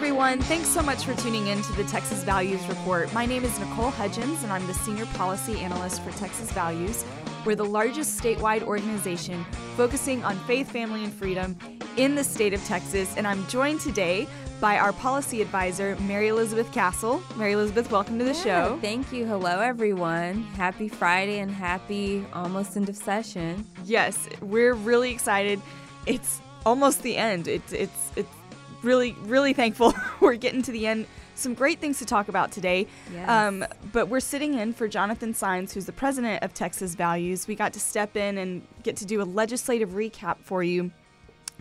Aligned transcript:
everyone. 0.00 0.40
Thanks 0.40 0.68
so 0.68 0.80
much 0.80 1.04
for 1.04 1.14
tuning 1.16 1.48
in 1.48 1.60
to 1.60 1.72
the 1.74 1.84
Texas 1.84 2.24
Values 2.24 2.66
Report. 2.68 3.12
My 3.12 3.26
name 3.26 3.44
is 3.44 3.60
Nicole 3.60 3.90
Hudgens, 3.90 4.42
and 4.42 4.50
I'm 4.50 4.66
the 4.66 4.72
Senior 4.72 5.04
Policy 5.04 5.60
Analyst 5.60 6.02
for 6.02 6.10
Texas 6.12 6.50
Values. 6.52 7.04
We're 7.44 7.54
the 7.54 7.66
largest 7.66 8.18
statewide 8.18 8.62
organization 8.62 9.44
focusing 9.76 10.24
on 10.24 10.38
faith, 10.46 10.70
family, 10.70 11.04
and 11.04 11.12
freedom 11.12 11.54
in 11.98 12.14
the 12.14 12.24
state 12.24 12.54
of 12.54 12.64
Texas. 12.64 13.14
And 13.18 13.26
I'm 13.26 13.46
joined 13.48 13.80
today 13.80 14.26
by 14.58 14.78
our 14.78 14.94
policy 14.94 15.42
advisor, 15.42 15.96
Mary 16.06 16.28
Elizabeth 16.28 16.72
Castle. 16.72 17.22
Mary 17.36 17.52
Elizabeth, 17.52 17.90
welcome 17.90 18.18
to 18.20 18.24
the 18.24 18.32
yeah, 18.32 18.42
show. 18.42 18.78
Thank 18.80 19.12
you. 19.12 19.26
Hello, 19.26 19.60
everyone. 19.60 20.44
Happy 20.54 20.88
Friday 20.88 21.40
and 21.40 21.50
happy 21.50 22.24
almost 22.32 22.74
end 22.74 22.88
of 22.88 22.96
session. 22.96 23.66
Yes, 23.84 24.30
we're 24.40 24.72
really 24.72 25.10
excited. 25.10 25.60
It's 26.06 26.40
almost 26.64 27.02
the 27.02 27.18
end. 27.18 27.48
It's 27.48 27.72
it's 27.74 28.12
it's 28.16 28.39
really 28.82 29.12
really 29.22 29.52
thankful 29.52 29.94
we're 30.20 30.36
getting 30.36 30.62
to 30.62 30.72
the 30.72 30.86
end. 30.86 31.06
Some 31.34 31.54
great 31.54 31.80
things 31.80 31.98
to 32.00 32.04
talk 32.04 32.28
about 32.28 32.52
today. 32.52 32.86
Yes. 33.14 33.28
Um, 33.28 33.64
but 33.92 34.08
we're 34.08 34.20
sitting 34.20 34.58
in 34.58 34.74
for 34.74 34.86
Jonathan 34.88 35.32
Saenz, 35.32 35.72
who's 35.72 35.86
the 35.86 35.92
president 35.92 36.44
of 36.44 36.52
Texas 36.52 36.94
Values. 36.94 37.48
We 37.48 37.54
got 37.54 37.72
to 37.72 37.80
step 37.80 38.14
in 38.14 38.36
and 38.36 38.66
get 38.82 38.96
to 38.96 39.06
do 39.06 39.22
a 39.22 39.24
legislative 39.24 39.90
recap 39.90 40.36
for 40.42 40.62
you. 40.62 40.90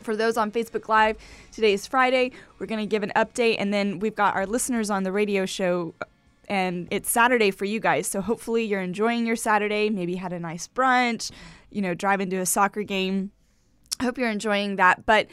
For 0.04 0.16
those 0.16 0.36
on 0.38 0.52
Facebook 0.52 0.90
Live, 0.90 1.18
today 1.52 1.74
is 1.74 1.88
Friday. 1.88 2.32
We're 2.58 2.66
going 2.66 2.82
to 2.82 2.86
give 2.86 3.04
an 3.04 3.12
update, 3.16 3.56
and 3.60 3.74
then 3.74 4.00
we've 4.00 4.16
got 4.16 4.36
our 4.36 4.46
listeners 4.46 4.90
on 4.90 5.04
the 5.04 5.12
radio 5.12 5.46
show, 5.46 5.94
and 6.48 6.88
it's 6.92 7.10
Saturday 7.10 7.52
for 7.52 7.66
you 7.66 7.80
guys. 7.80 8.08
So 8.08 8.22
hopefully 8.22 8.66
you're 8.66 8.82
enjoying 8.82 9.26
your 9.26 9.36
Saturday. 9.36 9.90
Maybe 9.90 10.16
had 10.16 10.34
a 10.34 10.40
nice 10.40 10.68
brunch, 10.68 11.32
you 11.70 11.82
know, 11.82 11.94
driving 11.94 12.30
to 12.32 12.38
a 12.38 12.46
soccer 12.46 12.84
game. 12.84 13.32
I 14.00 14.06
hope 14.06 14.18
you're 14.18 14.30
enjoying 14.30 14.78
that. 14.78 15.06
But 15.06 15.28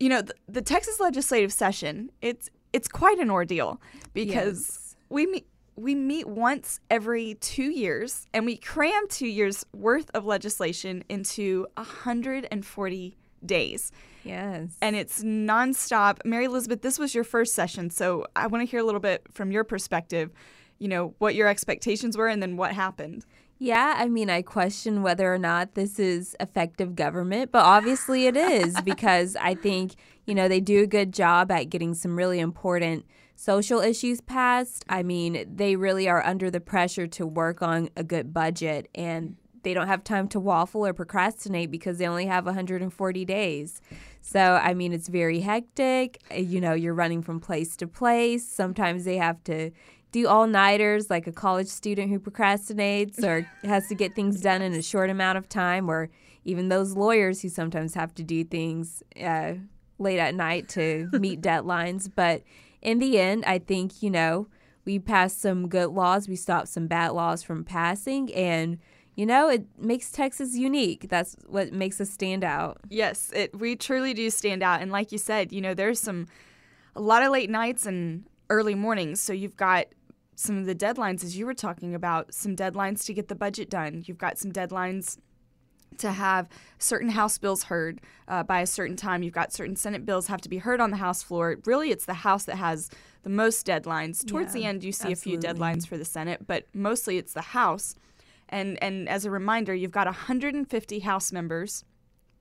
you 0.00 0.08
know, 0.08 0.22
the, 0.22 0.34
the 0.48 0.62
Texas 0.62 0.98
legislative 0.98 1.52
session, 1.52 2.10
it's 2.22 2.48
it's 2.72 2.88
quite 2.88 3.18
an 3.18 3.30
ordeal 3.30 3.80
because 4.14 4.58
Yes. 4.70 4.96
we 5.08 5.26
meet 5.26 5.46
we 5.76 5.94
meet 5.94 6.26
once 6.26 6.78
every 6.90 7.34
2 7.40 7.62
years 7.70 8.26
and 8.34 8.44
we 8.44 8.56
cram 8.56 9.06
2 9.08 9.26
years 9.26 9.64
worth 9.72 10.10
of 10.14 10.24
legislation 10.26 11.04
into 11.08 11.66
140 11.76 13.16
days. 13.46 13.92
Yes. 14.24 14.76
And 14.82 14.94
it's 14.96 15.22
nonstop. 15.22 16.18
Mary 16.24 16.44
Elizabeth, 16.44 16.82
this 16.82 16.98
was 16.98 17.14
your 17.14 17.24
first 17.24 17.54
session, 17.54 17.88
so 17.90 18.26
I 18.36 18.46
want 18.48 18.62
to 18.66 18.70
hear 18.70 18.80
a 18.80 18.84
little 18.84 19.00
bit 19.00 19.22
from 19.32 19.50
your 19.50 19.64
perspective, 19.64 20.30
you 20.78 20.88
know, 20.88 21.14
what 21.18 21.34
your 21.34 21.48
expectations 21.48 22.16
were 22.16 22.28
and 22.28 22.42
then 22.42 22.56
what 22.56 22.72
happened. 22.74 23.24
Yeah, 23.62 23.96
I 23.98 24.08
mean, 24.08 24.30
I 24.30 24.40
question 24.40 25.02
whether 25.02 25.32
or 25.32 25.36
not 25.36 25.74
this 25.74 25.98
is 25.98 26.34
effective 26.40 26.96
government, 26.96 27.52
but 27.52 27.62
obviously 27.62 28.26
it 28.26 28.34
is 28.34 28.74
because 28.84 29.36
I 29.36 29.54
think, 29.54 29.96
you 30.24 30.34
know, 30.34 30.48
they 30.48 30.60
do 30.60 30.82
a 30.82 30.86
good 30.86 31.12
job 31.12 31.50
at 31.50 31.68
getting 31.68 31.92
some 31.92 32.16
really 32.16 32.40
important 32.40 33.04
social 33.36 33.80
issues 33.80 34.22
passed. 34.22 34.86
I 34.88 35.02
mean, 35.02 35.44
they 35.46 35.76
really 35.76 36.08
are 36.08 36.24
under 36.24 36.50
the 36.50 36.60
pressure 36.60 37.06
to 37.08 37.26
work 37.26 37.60
on 37.60 37.90
a 37.98 38.02
good 38.02 38.32
budget 38.32 38.88
and 38.94 39.36
they 39.62 39.74
don't 39.74 39.88
have 39.88 40.04
time 40.04 40.26
to 40.28 40.40
waffle 40.40 40.86
or 40.86 40.94
procrastinate 40.94 41.70
because 41.70 41.98
they 41.98 42.06
only 42.06 42.24
have 42.24 42.46
140 42.46 43.24
days. 43.26 43.82
So, 44.22 44.40
I 44.40 44.72
mean, 44.72 44.94
it's 44.94 45.08
very 45.08 45.40
hectic. 45.40 46.22
You 46.34 46.62
know, 46.62 46.72
you're 46.72 46.94
running 46.94 47.20
from 47.20 47.40
place 47.40 47.76
to 47.76 47.86
place. 47.86 48.48
Sometimes 48.48 49.04
they 49.04 49.18
have 49.18 49.44
to 49.44 49.70
do 50.12 50.26
all 50.26 50.46
nighters 50.46 51.10
like 51.10 51.26
a 51.26 51.32
college 51.32 51.68
student 51.68 52.10
who 52.10 52.18
procrastinates 52.18 53.22
or 53.22 53.46
has 53.62 53.88
to 53.88 53.94
get 53.94 54.14
things 54.14 54.40
done 54.40 54.62
in 54.62 54.72
a 54.72 54.82
short 54.82 55.10
amount 55.10 55.38
of 55.38 55.48
time, 55.48 55.88
or 55.88 56.10
even 56.44 56.68
those 56.68 56.94
lawyers 56.94 57.42
who 57.42 57.48
sometimes 57.48 57.94
have 57.94 58.14
to 58.14 58.22
do 58.22 58.44
things 58.44 59.02
uh, 59.22 59.54
late 59.98 60.18
at 60.18 60.34
night 60.34 60.68
to 60.70 61.08
meet 61.12 61.40
deadlines. 61.42 62.10
But 62.14 62.42
in 62.82 62.98
the 62.98 63.18
end, 63.18 63.44
I 63.44 63.58
think, 63.58 64.02
you 64.02 64.10
know, 64.10 64.48
we 64.84 64.98
passed 64.98 65.40
some 65.40 65.68
good 65.68 65.90
laws, 65.90 66.28
we 66.28 66.36
stopped 66.36 66.68
some 66.68 66.86
bad 66.86 67.12
laws 67.12 67.42
from 67.42 67.64
passing, 67.64 68.32
and 68.34 68.78
you 69.16 69.26
know, 69.26 69.50
it 69.50 69.66
makes 69.78 70.10
Texas 70.10 70.56
unique. 70.56 71.08
That's 71.10 71.36
what 71.46 71.72
makes 71.72 72.00
us 72.00 72.08
stand 72.08 72.42
out. 72.42 72.78
Yes, 72.88 73.30
it 73.34 73.58
we 73.58 73.76
truly 73.76 74.14
do 74.14 74.30
stand 74.30 74.62
out 74.62 74.80
and 74.80 74.90
like 74.90 75.12
you 75.12 75.18
said, 75.18 75.52
you 75.52 75.60
know, 75.60 75.74
there's 75.74 76.00
some 76.00 76.26
a 76.96 77.00
lot 77.00 77.22
of 77.22 77.30
late 77.30 77.50
nights 77.50 77.86
and 77.86 78.24
early 78.48 78.74
mornings, 78.74 79.20
so 79.20 79.32
you've 79.32 79.56
got 79.56 79.86
some 80.40 80.56
of 80.56 80.64
the 80.64 80.74
deadlines 80.74 81.22
as 81.22 81.36
you 81.36 81.44
were 81.44 81.54
talking 81.54 81.94
about, 81.94 82.32
some 82.32 82.56
deadlines 82.56 83.04
to 83.04 83.12
get 83.12 83.28
the 83.28 83.34
budget 83.34 83.68
done. 83.68 84.02
You've 84.06 84.16
got 84.16 84.38
some 84.38 84.50
deadlines 84.50 85.18
to 85.98 86.12
have 86.12 86.48
certain 86.78 87.10
House 87.10 87.36
bills 87.36 87.64
heard 87.64 88.00
uh, 88.26 88.42
by 88.42 88.60
a 88.60 88.66
certain 88.66 88.96
time. 88.96 89.22
You've 89.22 89.34
got 89.34 89.52
certain 89.52 89.76
Senate 89.76 90.06
bills 90.06 90.28
have 90.28 90.40
to 90.40 90.48
be 90.48 90.56
heard 90.56 90.80
on 90.80 90.90
the 90.90 90.96
House 90.96 91.22
floor. 91.22 91.58
Really, 91.66 91.90
it's 91.90 92.06
the 92.06 92.14
House 92.14 92.44
that 92.44 92.56
has 92.56 92.88
the 93.22 93.28
most 93.28 93.66
deadlines. 93.66 94.26
Towards 94.26 94.54
the 94.54 94.64
end, 94.64 94.82
you 94.82 94.92
see 94.92 95.12
a 95.12 95.16
few 95.16 95.38
deadlines 95.38 95.86
for 95.86 95.98
the 95.98 96.06
Senate, 96.06 96.46
but 96.46 96.64
mostly 96.72 97.18
it's 97.18 97.34
the 97.34 97.42
House. 97.42 97.94
And 98.48 98.82
and 98.82 99.10
as 99.10 99.26
a 99.26 99.30
reminder, 99.30 99.74
you've 99.74 99.90
got 99.90 100.06
150 100.06 101.00
House 101.00 101.32
members. 101.32 101.84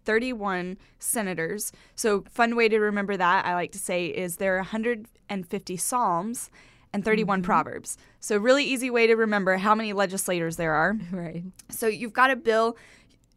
31 0.06 0.78
senators. 0.98 1.74
So, 1.94 2.24
fun 2.30 2.56
way 2.56 2.70
to 2.70 2.80
remember 2.80 3.18
that, 3.18 3.46
I 3.46 3.54
like 3.54 3.74
to 3.74 3.78
say, 3.78 4.08
is 4.08 4.38
there 4.38 4.56
are 4.56 4.60
150 4.60 5.78
Psalms 5.78 6.50
and 6.94 7.06
31 7.06 7.40
mm-hmm. 7.40 7.46
Proverbs. 7.46 7.98
So, 8.20 8.38
really 8.38 8.64
easy 8.64 8.90
way 8.90 9.08
to 9.08 9.16
remember 9.16 9.58
how 9.58 9.76
many 9.76 9.94
legislators 9.94 10.58
there 10.58 10.74
are. 10.74 10.98
Right. 11.12 11.44
So 11.70 11.88
you've 11.88 12.14
got 12.14 12.32
a 12.32 12.36
bill, 12.36 12.78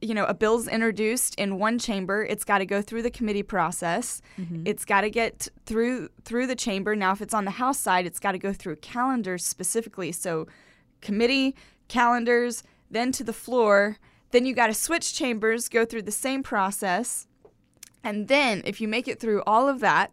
you 0.00 0.14
know, 0.14 0.24
a 0.24 0.34
bill's 0.34 0.68
introduced 0.68 1.34
in 1.36 1.58
one 1.58 1.78
chamber. 1.78 2.22
It's 2.24 2.44
got 2.44 2.58
to 2.58 2.66
go 2.66 2.80
through 2.80 3.02
the 3.02 3.10
committee 3.10 3.42
process. 3.42 4.22
Mm-hmm. 4.38 4.66
It's 4.66 4.84
got 4.84 5.00
to 5.00 5.10
get 5.10 5.48
through 5.66 6.10
through 6.24 6.46
the 6.46 6.54
chamber. 6.54 6.94
Now, 6.94 7.12
if 7.12 7.20
it's 7.20 7.34
on 7.34 7.44
the 7.44 7.52
House 7.52 7.80
side, 7.80 8.06
it's 8.06 8.20
got 8.20 8.32
to 8.32 8.38
go 8.38 8.52
through 8.52 8.76
calendars 8.76 9.44
specifically. 9.44 10.12
So, 10.12 10.46
committee 11.00 11.56
calendars, 11.88 12.62
then 12.90 13.10
to 13.12 13.24
the 13.24 13.32
floor. 13.32 13.98
Then 14.30 14.46
you 14.46 14.54
got 14.54 14.68
to 14.68 14.74
switch 14.74 15.12
chambers, 15.12 15.68
go 15.68 15.84
through 15.84 16.02
the 16.02 16.10
same 16.10 16.42
process, 16.42 17.26
and 18.04 18.28
then 18.28 18.62
if 18.64 18.80
you 18.80 18.88
make 18.88 19.08
it 19.08 19.20
through 19.20 19.42
all 19.46 19.68
of 19.68 19.80
that, 19.80 20.12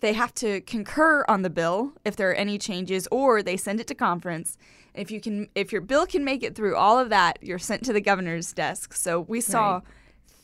they 0.00 0.12
have 0.12 0.34
to 0.34 0.60
concur 0.62 1.24
on 1.28 1.42
the 1.42 1.50
bill 1.50 1.92
if 2.04 2.16
there 2.16 2.30
are 2.30 2.34
any 2.34 2.58
changes 2.58 3.08
or 3.10 3.42
they 3.42 3.56
send 3.56 3.80
it 3.80 3.86
to 3.88 3.94
conference. 3.94 4.58
If 4.94 5.10
you 5.10 5.20
can 5.20 5.48
if 5.54 5.72
your 5.72 5.80
bill 5.80 6.06
can 6.06 6.24
make 6.24 6.42
it 6.42 6.54
through 6.54 6.76
all 6.76 6.98
of 6.98 7.08
that 7.10 7.38
you're 7.42 7.58
sent 7.58 7.84
to 7.84 7.92
the 7.92 8.00
governor's 8.00 8.52
desk. 8.52 8.92
So 8.94 9.20
we 9.20 9.40
saw 9.40 9.74
Right. 9.74 9.82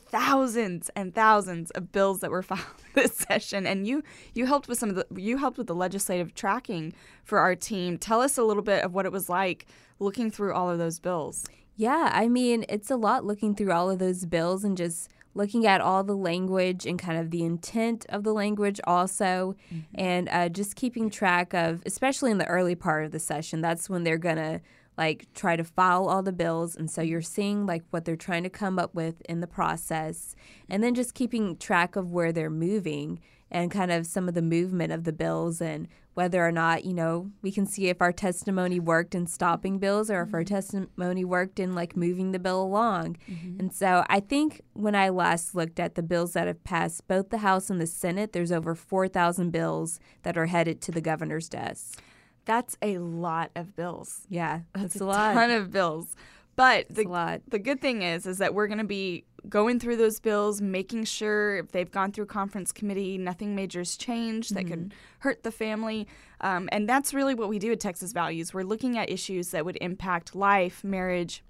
thousands 0.08 0.90
and 0.94 1.14
thousands 1.14 1.70
of 1.72 1.90
bills 1.92 2.20
that 2.20 2.30
were 2.30 2.42
filed 2.50 2.60
this 2.94 3.14
session 3.16 3.66
and 3.66 3.86
you 3.86 4.02
you 4.34 4.46
helped 4.46 4.68
with 4.68 4.78
some 4.78 4.90
of 4.90 4.96
the 4.96 5.06
you 5.20 5.38
helped 5.38 5.58
with 5.58 5.66
the 5.66 5.74
legislative 5.74 6.34
tracking 6.34 6.92
for 7.24 7.38
our 7.38 7.54
team. 7.54 7.96
Tell 7.98 8.20
us 8.20 8.36
a 8.36 8.42
little 8.44 8.62
bit 8.62 8.84
of 8.84 8.92
what 8.94 9.06
it 9.06 9.12
was 9.12 9.28
like 9.28 9.66
looking 9.98 10.30
through 10.30 10.52
all 10.52 10.68
of 10.70 10.78
those 10.78 10.98
bills. 10.98 11.46
Yeah, 11.76 12.10
I 12.12 12.28
mean, 12.28 12.66
it's 12.68 12.90
a 12.90 12.96
lot 12.96 13.24
looking 13.24 13.54
through 13.54 13.72
all 13.72 13.90
of 13.90 13.98
those 13.98 14.26
bills 14.26 14.62
and 14.64 14.76
just 14.76 15.08
looking 15.34 15.66
at 15.66 15.80
all 15.80 16.04
the 16.04 16.16
language 16.16 16.86
and 16.86 16.98
kind 16.98 17.18
of 17.18 17.30
the 17.30 17.42
intent 17.42 18.04
of 18.08 18.22
the 18.22 18.32
language 18.32 18.80
also, 18.84 19.54
and 19.94 20.28
uh, 20.28 20.48
just 20.48 20.76
keeping 20.76 21.08
track 21.08 21.54
of, 21.54 21.82
especially 21.86 22.30
in 22.30 22.38
the 22.38 22.46
early 22.46 22.74
part 22.74 23.04
of 23.04 23.12
the 23.12 23.18
session, 23.18 23.60
that's 23.60 23.88
when 23.88 24.04
they're 24.04 24.18
going 24.18 24.36
to 24.36 24.60
like 24.98 25.26
try 25.32 25.56
to 25.56 25.64
file 25.64 26.06
all 26.06 26.22
the 26.22 26.32
bills. 26.32 26.76
And 26.76 26.90
so 26.90 27.00
you're 27.00 27.22
seeing 27.22 27.64
like 27.64 27.82
what 27.90 28.04
they're 28.04 28.14
trying 28.14 28.42
to 28.42 28.50
come 28.50 28.78
up 28.78 28.94
with 28.94 29.22
in 29.22 29.40
the 29.40 29.46
process, 29.46 30.36
and 30.68 30.82
then 30.82 30.94
just 30.94 31.14
keeping 31.14 31.56
track 31.56 31.96
of 31.96 32.12
where 32.12 32.30
they're 32.32 32.50
moving 32.50 33.18
and 33.52 33.70
kind 33.70 33.92
of 33.92 34.06
some 34.06 34.28
of 34.28 34.34
the 34.34 34.42
movement 34.42 34.92
of 34.92 35.04
the 35.04 35.12
bills 35.12 35.60
and 35.60 35.86
whether 36.14 36.44
or 36.44 36.50
not, 36.50 36.84
you 36.84 36.92
know, 36.92 37.30
we 37.42 37.52
can 37.52 37.66
see 37.66 37.88
if 37.88 38.02
our 38.02 38.12
testimony 38.12 38.80
worked 38.80 39.14
in 39.14 39.26
stopping 39.26 39.78
bills 39.78 40.10
or 40.10 40.22
if 40.22 40.34
our 40.34 40.42
mm-hmm. 40.42 40.54
testimony 40.54 41.24
worked 41.24 41.60
in 41.60 41.74
like 41.74 41.96
moving 41.96 42.32
the 42.32 42.38
bill 42.38 42.62
along. 42.62 43.16
Mm-hmm. 43.30 43.60
And 43.60 43.72
so 43.72 44.04
I 44.08 44.20
think 44.20 44.62
when 44.72 44.94
I 44.94 45.10
last 45.10 45.54
looked 45.54 45.78
at 45.78 45.94
the 45.94 46.02
bills 46.02 46.32
that 46.32 46.46
have 46.46 46.64
passed 46.64 47.06
both 47.08 47.30
the 47.30 47.38
House 47.38 47.70
and 47.70 47.80
the 47.80 47.86
Senate, 47.86 48.32
there's 48.32 48.52
over 48.52 48.74
4,000 48.74 49.50
bills 49.50 50.00
that 50.22 50.36
are 50.36 50.46
headed 50.46 50.80
to 50.82 50.92
the 50.92 51.00
governor's 51.00 51.48
desk. 51.48 52.02
that's 52.44 52.76
a 52.82 52.98
lot 52.98 53.50
of 53.54 53.76
bills 53.76 54.22
Yeah, 54.28 54.60
that's, 54.74 55.00
a 55.00 55.04
a 55.04 55.06
lot. 55.06 55.34
ton 55.34 55.50
of 55.50 55.70
bills 55.70 56.16
but 56.56 56.80
It's 56.88 56.96
the 56.96 57.04
lot. 57.04 57.40
the 57.48 57.58
good 57.58 57.80
thing 57.80 58.02
is 58.02 58.26
is 58.26 58.38
that 58.38 58.54
we're 58.54 58.66
going 58.66 58.78
to 58.78 58.84
be 58.84 59.24
going 59.48 59.78
through 59.78 59.96
those 59.96 60.20
bills 60.20 60.60
making 60.60 61.04
sure 61.04 61.58
if 61.58 61.72
they've 61.72 61.90
gone 61.90 62.12
through 62.12 62.26
conference 62.26 62.72
committee 62.72 63.18
nothing 63.18 63.54
major's 63.54 63.96
changed 63.96 64.54
that 64.54 64.66
could 64.66 64.94
hurt 65.20 65.42
the 65.42 65.52
family 65.52 66.06
um, 66.40 66.68
and 66.72 66.88
that's 66.88 67.12
really 67.12 67.34
what 67.34 67.48
we 67.48 67.58
do 67.58 67.72
at 67.72 67.80
texas 67.80 68.12
values 68.12 68.54
we're 68.54 68.62
looking 68.62 68.96
at 68.98 69.10
issues 69.10 69.48
that 69.50 69.64
would 69.64 69.78
impact 69.80 70.34
life 70.34 70.84
marriage 70.84 71.42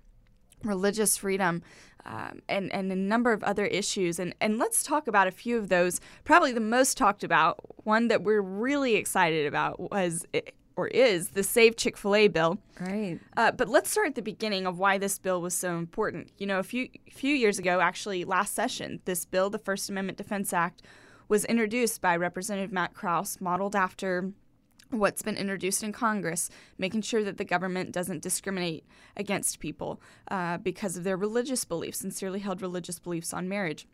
religious 0.65 1.17
freedom 1.17 1.63
um, 2.05 2.43
and, 2.49 2.73
and 2.73 2.91
a 2.91 2.97
number 2.97 3.33
of 3.33 3.43
other 3.45 3.67
issues. 3.67 4.19
And, 4.19 4.35
and 4.41 4.59
let's 4.59 4.83
talk 4.83 5.07
about 5.07 5.29
a 5.29 5.31
few 5.31 5.57
of 5.59 5.69
those. 5.69 6.01
Probably 6.25 6.53
the 6.53 6.61
most 6.61 6.97
talked 6.97 7.23
about, 7.23 7.61
one 7.85 8.09
that 8.09 8.23
we're 8.23 8.41
really 8.41 8.97
excited 8.97 9.47
about 9.47 9.91
was 9.91 10.27
or 10.77 10.89
is 10.89 11.31
the 11.31 11.43
Save 11.43 11.77
Chick 11.77 11.97
fil 11.97 12.15
A 12.15 12.29
bill. 12.29 12.59
Right. 12.81 13.19
Uh, 13.37 13.53
but 13.53 13.69
let's 13.69 13.91
start 13.91 14.09
at 14.09 14.15
the 14.15 14.23
beginning 14.23 14.67
of 14.67 14.79
why 14.79 14.99
this 14.99 15.19
bill 15.19 15.41
was 15.41 15.55
so 15.55 15.77
important. 15.77 16.31
You 16.39 16.47
know, 16.47 16.59
a 16.59 16.63
few 16.63 16.89
few 17.11 17.35
years 17.35 17.59
ago, 17.59 17.81
actually 17.81 18.25
last 18.25 18.55
session, 18.55 19.01
this 19.05 19.25
bill, 19.25 19.51
the 19.51 19.59
First 19.59 19.91
Amendment 19.91 20.19
Defense 20.19 20.53
Act, 20.53 20.83
was 21.29 21.45
introduced 21.45 22.01
by 22.01 22.17
Representative 22.17 22.73
Matt 22.73 22.95
Krause, 22.95 23.41
modeled 23.41 23.77
after 23.77 24.33
what's 24.91 25.23
been 25.23 25.37
introduced 25.37 25.83
in 25.83 25.93
Congress, 25.93 26.51
making 26.77 27.01
sure 27.03 27.25
that 27.25 27.39
the 27.39 27.45
government 27.45 27.93
doesn't 27.93 28.23
discriminate 28.23 28.85
against 29.17 29.59
people 29.59 30.01
uh, 30.31 30.59
because 30.59 30.97
of 30.97 31.05
their 31.05 31.17
religious 31.17 31.65
beliefs, 31.65 31.99
sincerely 31.99 32.41
held 32.41 32.61
religious 32.61 32.99
beliefs 32.99 33.33
on 33.33 33.49
marriage. 33.49 33.87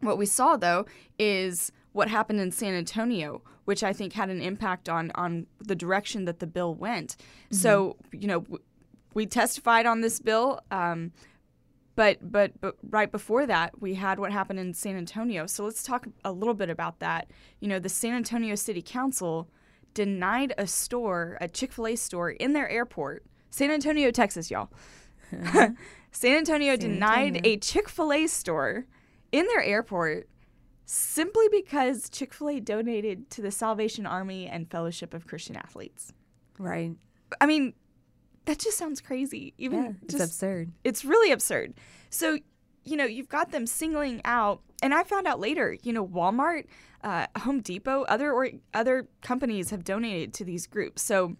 What 0.00 0.18
we 0.18 0.26
saw, 0.26 0.56
though, 0.56 0.86
is 1.18 1.72
what 1.92 2.08
happened 2.08 2.40
in 2.40 2.50
San 2.50 2.74
Antonio, 2.74 3.42
which 3.64 3.82
I 3.82 3.92
think 3.92 4.12
had 4.12 4.30
an 4.30 4.40
impact 4.40 4.88
on 4.88 5.10
on 5.14 5.46
the 5.60 5.74
direction 5.74 6.24
that 6.24 6.40
the 6.40 6.46
bill 6.46 6.74
went. 6.74 7.16
Mm-hmm. 7.16 7.56
So, 7.56 7.96
you 8.12 8.26
know, 8.26 8.40
w- 8.40 8.62
we 9.14 9.26
testified 9.26 9.86
on 9.86 10.00
this 10.00 10.18
bill. 10.20 10.60
Um, 10.70 11.12
but, 11.94 12.18
but 12.22 12.58
but 12.60 12.76
right 12.88 13.12
before 13.12 13.44
that, 13.46 13.80
we 13.80 13.94
had 13.94 14.18
what 14.18 14.32
happened 14.32 14.58
in 14.58 14.72
San 14.72 14.96
Antonio. 14.96 15.46
So 15.46 15.64
let's 15.64 15.82
talk 15.82 16.06
a 16.24 16.32
little 16.32 16.54
bit 16.54 16.70
about 16.70 17.00
that. 17.00 17.30
You 17.60 17.68
know, 17.68 17.78
the 17.78 17.90
San 17.90 18.14
Antonio 18.14 18.54
City 18.54 18.80
Council 18.80 19.50
denied 19.92 20.54
a 20.56 20.66
store, 20.66 21.36
a 21.40 21.48
Chick 21.48 21.72
Fil 21.72 21.88
A 21.88 21.96
store 21.96 22.30
in 22.30 22.54
their 22.54 22.68
airport, 22.68 23.24
San 23.50 23.70
Antonio, 23.70 24.10
Texas, 24.10 24.50
y'all. 24.50 24.70
San 26.12 26.36
Antonio 26.36 26.72
San 26.72 26.78
denied 26.78 27.36
Antonio. 27.36 27.52
a 27.52 27.56
Chick 27.58 27.88
Fil 27.90 28.12
A 28.12 28.26
store 28.26 28.86
in 29.30 29.46
their 29.46 29.62
airport 29.62 30.28
simply 30.84 31.46
because 31.50 32.08
Chick 32.08 32.34
fil 32.34 32.50
A 32.50 32.60
donated 32.60 33.30
to 33.30 33.42
the 33.42 33.50
Salvation 33.50 34.06
Army 34.06 34.46
and 34.46 34.70
Fellowship 34.70 35.14
of 35.14 35.26
Christian 35.26 35.56
Athletes. 35.56 36.12
Right. 36.58 36.94
I 37.40 37.46
mean, 37.46 37.74
that 38.44 38.58
just 38.58 38.76
sounds 38.76 39.00
crazy. 39.00 39.54
Even 39.58 39.82
yeah, 39.82 39.92
it's 40.02 40.14
just, 40.14 40.24
absurd. 40.24 40.72
It's 40.84 41.04
really 41.04 41.32
absurd. 41.32 41.74
So, 42.10 42.38
you 42.84 42.96
know, 42.96 43.04
you've 43.04 43.28
got 43.28 43.52
them 43.52 43.66
singling 43.66 44.20
out, 44.24 44.60
and 44.82 44.92
I 44.92 45.04
found 45.04 45.26
out 45.26 45.40
later, 45.40 45.76
you 45.82 45.92
know, 45.92 46.06
Walmart, 46.06 46.66
uh, 47.02 47.26
Home 47.38 47.60
Depot, 47.60 48.02
other 48.02 48.32
or 48.32 48.48
other 48.74 49.06
companies 49.20 49.70
have 49.70 49.84
donated 49.84 50.34
to 50.34 50.44
these 50.44 50.66
groups. 50.66 51.02
So 51.02 51.36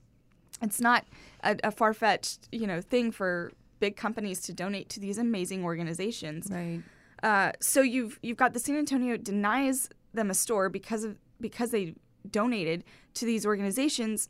it's 0.61 0.81
not 0.81 1.05
a, 1.43 1.57
a 1.65 1.71
far 1.71 1.93
fetched, 1.93 2.49
you 2.53 2.67
know, 2.67 2.81
thing 2.81 3.11
for 3.11 3.53
big 3.81 3.97
companies 3.97 4.41
to 4.43 4.53
donate 4.53 4.89
to 4.91 5.01
these 5.01 5.19
amazing 5.19 5.65
organizations. 5.65 6.49
Right. 6.51 6.83
Uh, 7.23 7.53
so 7.61 7.81
you've 7.81 8.19
you've 8.23 8.37
got 8.37 8.53
the 8.53 8.59
San 8.59 8.77
Antonio 8.77 9.17
denies 9.17 9.89
them 10.13 10.31
a 10.31 10.35
store 10.35 10.69
because 10.69 11.05
of 11.05 11.17
because 11.41 11.71
they 11.71 11.95
donated 12.31 12.85
to 13.15 13.25
these 13.25 13.45
organizations. 13.47 14.29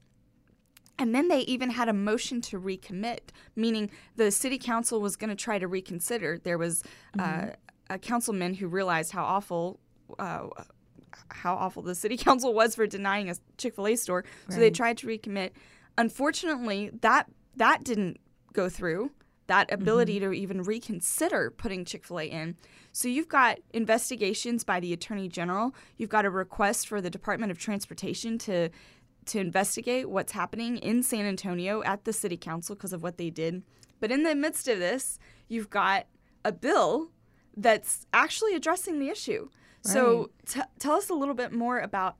And 0.98 1.14
then 1.14 1.28
they 1.28 1.40
even 1.40 1.70
had 1.70 1.88
a 1.88 1.92
motion 1.92 2.40
to 2.42 2.60
recommit, 2.60 3.30
meaning 3.56 3.90
the 4.16 4.30
city 4.30 4.58
council 4.58 5.00
was 5.00 5.16
going 5.16 5.30
to 5.30 5.36
try 5.36 5.58
to 5.58 5.66
reconsider. 5.66 6.38
There 6.38 6.58
was 6.58 6.84
uh, 7.18 7.22
mm-hmm. 7.22 7.48
uh, 7.48 7.52
a 7.90 7.98
councilman 7.98 8.54
who 8.54 8.68
realized 8.68 9.12
how 9.12 9.24
awful 9.24 9.80
uh, 10.18 10.48
how 11.28 11.54
awful 11.54 11.82
the 11.82 11.94
city 11.94 12.16
council 12.28 12.54
was 12.54 12.74
for 12.74 12.86
denying 12.86 13.30
a 13.30 13.34
Chick 13.58 13.74
Fil 13.74 13.86
A 13.88 13.96
store, 13.96 14.24
so 14.48 14.58
they 14.58 14.70
tried 14.70 14.98
to 14.98 15.06
recommit. 15.06 15.50
Unfortunately, 15.98 16.90
that 17.00 17.26
that 17.56 17.84
didn't 17.84 18.20
go 18.52 18.68
through. 18.68 19.10
That 19.48 19.72
ability 19.72 20.20
mm-hmm. 20.20 20.30
to 20.30 20.36
even 20.36 20.62
reconsider 20.62 21.50
putting 21.50 21.84
Chick 21.84 22.04
Fil 22.04 22.20
A 22.20 22.24
in. 22.24 22.56
So 22.92 23.08
you've 23.08 23.28
got 23.28 23.58
investigations 23.72 24.64
by 24.64 24.80
the 24.80 24.92
Attorney 24.92 25.28
General. 25.28 25.74
You've 25.96 26.10
got 26.10 26.24
a 26.24 26.30
request 26.30 26.88
for 26.88 27.00
the 27.00 27.10
Department 27.10 27.50
of 27.50 27.58
Transportation 27.58 28.38
to 28.38 28.70
to 29.24 29.38
investigate 29.38 30.10
what's 30.10 30.32
happening 30.32 30.78
in 30.78 31.02
San 31.02 31.26
Antonio 31.26 31.82
at 31.84 32.04
the 32.04 32.12
City 32.12 32.36
Council 32.36 32.74
because 32.74 32.92
of 32.92 33.02
what 33.02 33.18
they 33.18 33.30
did. 33.30 33.62
But 34.00 34.10
in 34.10 34.24
the 34.24 34.34
midst 34.34 34.66
of 34.66 34.80
this, 34.80 35.18
you've 35.48 35.70
got 35.70 36.06
a 36.44 36.50
bill 36.50 37.10
that's 37.56 38.06
actually 38.12 38.54
addressing 38.54 38.98
the 38.98 39.08
issue. 39.08 39.48
Right. 39.84 39.92
So 39.92 40.30
t- 40.46 40.60
tell 40.78 40.94
us 40.94 41.08
a 41.08 41.14
little 41.14 41.34
bit 41.34 41.52
more 41.52 41.78
about 41.78 42.16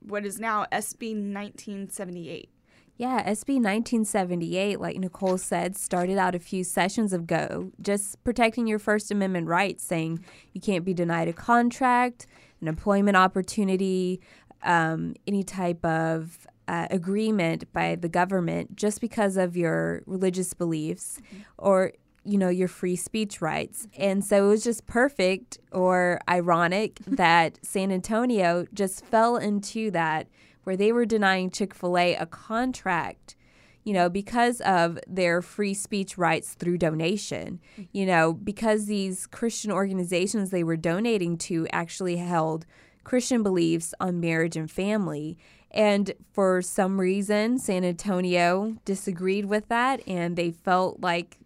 what 0.00 0.24
is 0.24 0.38
now 0.38 0.64
SB 0.72 1.12
1978. 1.12 2.50
Yeah, 2.98 3.22
SB 3.22 3.62
1978, 3.62 4.80
like 4.80 4.96
Nicole 4.96 5.38
said, 5.38 5.76
started 5.76 6.18
out 6.18 6.34
a 6.34 6.40
few 6.40 6.64
sessions 6.64 7.12
ago, 7.12 7.70
just 7.80 8.22
protecting 8.24 8.66
your 8.66 8.80
First 8.80 9.12
Amendment 9.12 9.46
rights, 9.46 9.84
saying 9.84 10.24
you 10.52 10.60
can't 10.60 10.84
be 10.84 10.92
denied 10.92 11.28
a 11.28 11.32
contract, 11.32 12.26
an 12.60 12.66
employment 12.66 13.16
opportunity, 13.16 14.20
um, 14.64 15.14
any 15.28 15.44
type 15.44 15.84
of 15.84 16.48
uh, 16.66 16.88
agreement 16.90 17.72
by 17.72 17.94
the 17.94 18.08
government 18.08 18.74
just 18.74 19.00
because 19.00 19.36
of 19.36 19.56
your 19.56 20.02
religious 20.06 20.52
beliefs 20.52 21.20
mm-hmm. 21.20 21.42
or 21.56 21.92
you 22.24 22.36
know 22.36 22.48
your 22.50 22.68
free 22.68 22.96
speech 22.96 23.40
rights 23.40 23.86
and 23.96 24.22
so 24.22 24.44
it 24.44 24.48
was 24.48 24.64
just 24.64 24.86
perfect 24.86 25.58
or 25.72 26.20
ironic 26.28 26.98
that 27.06 27.58
san 27.62 27.90
antonio 27.90 28.66
just 28.74 29.02
fell 29.06 29.36
into 29.38 29.90
that 29.90 30.26
where 30.68 30.76
they 30.76 30.92
were 30.92 31.06
denying 31.06 31.48
Chick 31.48 31.74
fil 31.74 31.96
A 31.96 32.14
a 32.14 32.26
contract, 32.26 33.36
you 33.84 33.94
know, 33.94 34.10
because 34.10 34.60
of 34.60 34.98
their 35.06 35.40
free 35.40 35.72
speech 35.72 36.18
rights 36.18 36.52
through 36.52 36.76
donation, 36.76 37.58
mm-hmm. 37.72 37.84
you 37.92 38.04
know, 38.04 38.34
because 38.34 38.84
these 38.84 39.26
Christian 39.26 39.72
organizations 39.72 40.50
they 40.50 40.62
were 40.62 40.76
donating 40.76 41.38
to 41.38 41.66
actually 41.72 42.18
held 42.18 42.66
Christian 43.02 43.42
beliefs 43.42 43.94
on 43.98 44.20
marriage 44.20 44.58
and 44.58 44.70
family. 44.70 45.38
And 45.70 46.12
for 46.34 46.60
some 46.60 47.00
reason, 47.00 47.58
San 47.58 47.82
Antonio 47.82 48.76
disagreed 48.84 49.46
with 49.46 49.68
that 49.68 50.06
and 50.06 50.36
they 50.36 50.50
felt 50.50 51.00
like, 51.00 51.38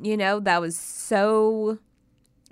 you 0.00 0.16
know, 0.16 0.40
that 0.40 0.60
was 0.60 0.76
so 0.76 1.78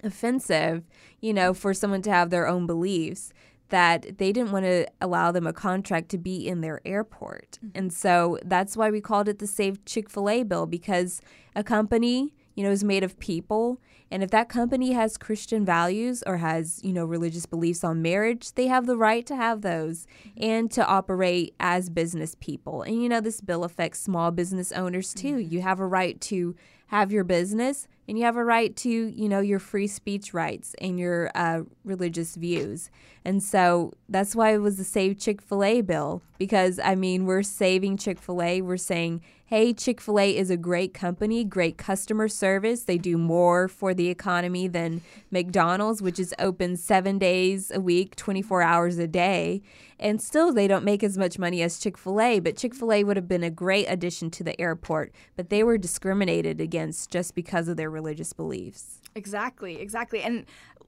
offensive, 0.05 0.85
you 1.21 1.35
know, 1.35 1.53
for 1.53 1.75
someone 1.75 2.03
to 2.03 2.13
have 2.13 2.31
their 2.31 2.47
own 2.47 2.69
beliefs 2.69 3.33
that 3.71 4.19
they 4.19 4.33
didn't 4.33 4.53
want 4.53 4.65
to 4.65 4.87
allow 5.01 5.33
them 5.33 5.47
a 5.47 5.53
contract 5.53 6.09
to 6.11 6.19
be 6.19 6.47
in 6.47 6.61
their 6.61 6.81
airport. 6.85 7.59
Mm-hmm. 7.59 7.79
And 7.79 7.93
so 7.93 8.39
that's 8.45 8.77
why 8.77 8.91
we 8.91 9.01
called 9.01 9.29
it 9.29 9.39
the 9.39 9.47
Save 9.47 9.85
Chick 9.85 10.11
fil 10.11 10.29
A 10.29 10.43
bill 10.43 10.67
because 10.67 11.21
a 11.57 11.65
company, 11.65 12.35
you 12.55 12.63
know, 12.63 12.71
is 12.71 12.85
made 12.85 13.03
of 13.03 13.19
people. 13.19 13.81
And 14.11 14.23
if 14.23 14.31
that 14.31 14.49
company 14.49 14.93
has 14.93 15.17
Christian 15.17 15.65
values 15.65 16.23
or 16.27 16.37
has, 16.37 16.81
you 16.85 16.93
know, 16.93 17.05
religious 17.05 17.47
beliefs 17.47 17.83
on 17.83 18.03
marriage, 18.03 18.53
they 18.53 18.67
have 18.67 18.87
the 18.87 18.97
right 18.97 19.27
to 19.27 19.35
have 19.35 19.63
those 19.63 20.07
mm-hmm. 20.29 20.45
and 20.45 20.71
to 20.73 20.87
operate 20.87 21.55
as 21.59 21.89
business 21.89 22.37
people. 22.39 22.83
And, 22.83 23.03
you 23.03 23.09
know, 23.09 23.21
this 23.21 23.41
bill 23.41 23.65
affects 23.65 24.01
small 24.01 24.31
business 24.31 24.73
owners 24.73 25.15
too. 25.15 25.37
Mm-hmm. 25.37 25.53
You 25.53 25.63
have 25.63 25.81
a 25.81 25.87
right 25.87 26.21
to 26.23 26.55
have 26.89 27.11
your 27.11 27.25
business 27.25 27.89
and 28.09 28.19
you 28.19 28.25
have 28.25 28.37
a 28.37 28.45
right 28.45 28.75
to 28.77 28.89
you 28.89 29.29
know 29.29 29.41
your 29.41 29.59
free 29.59 29.87
speech 29.87 30.35
rights 30.35 30.75
and 30.81 30.99
your 30.99 31.31
uh, 31.35 31.63
religious 31.85 32.37
views. 32.37 32.91
And 33.25 33.43
so 33.43 33.93
that's 34.09 34.37
why 34.37 34.53
it 34.53 34.59
was 34.59 34.77
the 34.77 34.85
save 34.85 35.19
chick-fil-a 35.19 35.81
bill 35.81 36.21
because 36.39 36.79
i 36.79 36.95
mean 36.95 37.25
we're 37.25 37.43
saving 37.43 37.97
chick-fil-a. 37.97 38.61
We're 38.61 38.77
saying 38.77 39.23
hey 39.55 39.73
chick-fil-a 39.73 40.37
is 40.37 40.51
a 40.51 40.57
great 40.57 40.93
company 40.93 41.45
great 41.45 41.79
customer 41.79 42.27
service 42.27 42.83
they 42.83 42.99
do 42.99 43.17
more 43.17 43.69
for 43.69 43.95
the 43.95 44.09
economy 44.09 44.67
than 44.67 45.01
mcdonald's 45.31 46.03
which 46.03 46.19
is 46.19 46.35
open 46.41 46.77
seven 46.77 47.21
days 47.21 47.71
a 47.73 47.79
week 47.79 48.17
24 48.17 48.63
hours 48.63 48.99
a 48.99 49.07
day 49.07 49.63
and 50.01 50.21
still 50.21 50.53
they 50.53 50.67
don't 50.67 50.85
make 50.85 51.05
as 51.05 51.17
much 51.17 51.39
money 51.39 51.63
as 51.63 51.79
chick-fil-a 51.79 52.41
but 52.41 52.57
chick-fil-a 52.57 53.05
would 53.05 53.17
have 53.17 53.29
been 53.29 53.45
a 53.45 53.51
great 53.51 53.87
addition 53.87 54.29
to 54.29 54.43
the 54.43 54.61
airport 54.61 55.15
but 55.37 55.51
they 55.51 55.63
were 55.63 55.79
discriminated 55.79 56.61
against 56.61 57.13
just 57.13 57.37
because 57.37 57.69
of 57.69 57.77
their 57.77 57.91
religious 57.91 58.33
beliefs. 58.33 59.01
Exactly, 59.17 59.81
exactly. 59.81 60.23
And 60.23 60.45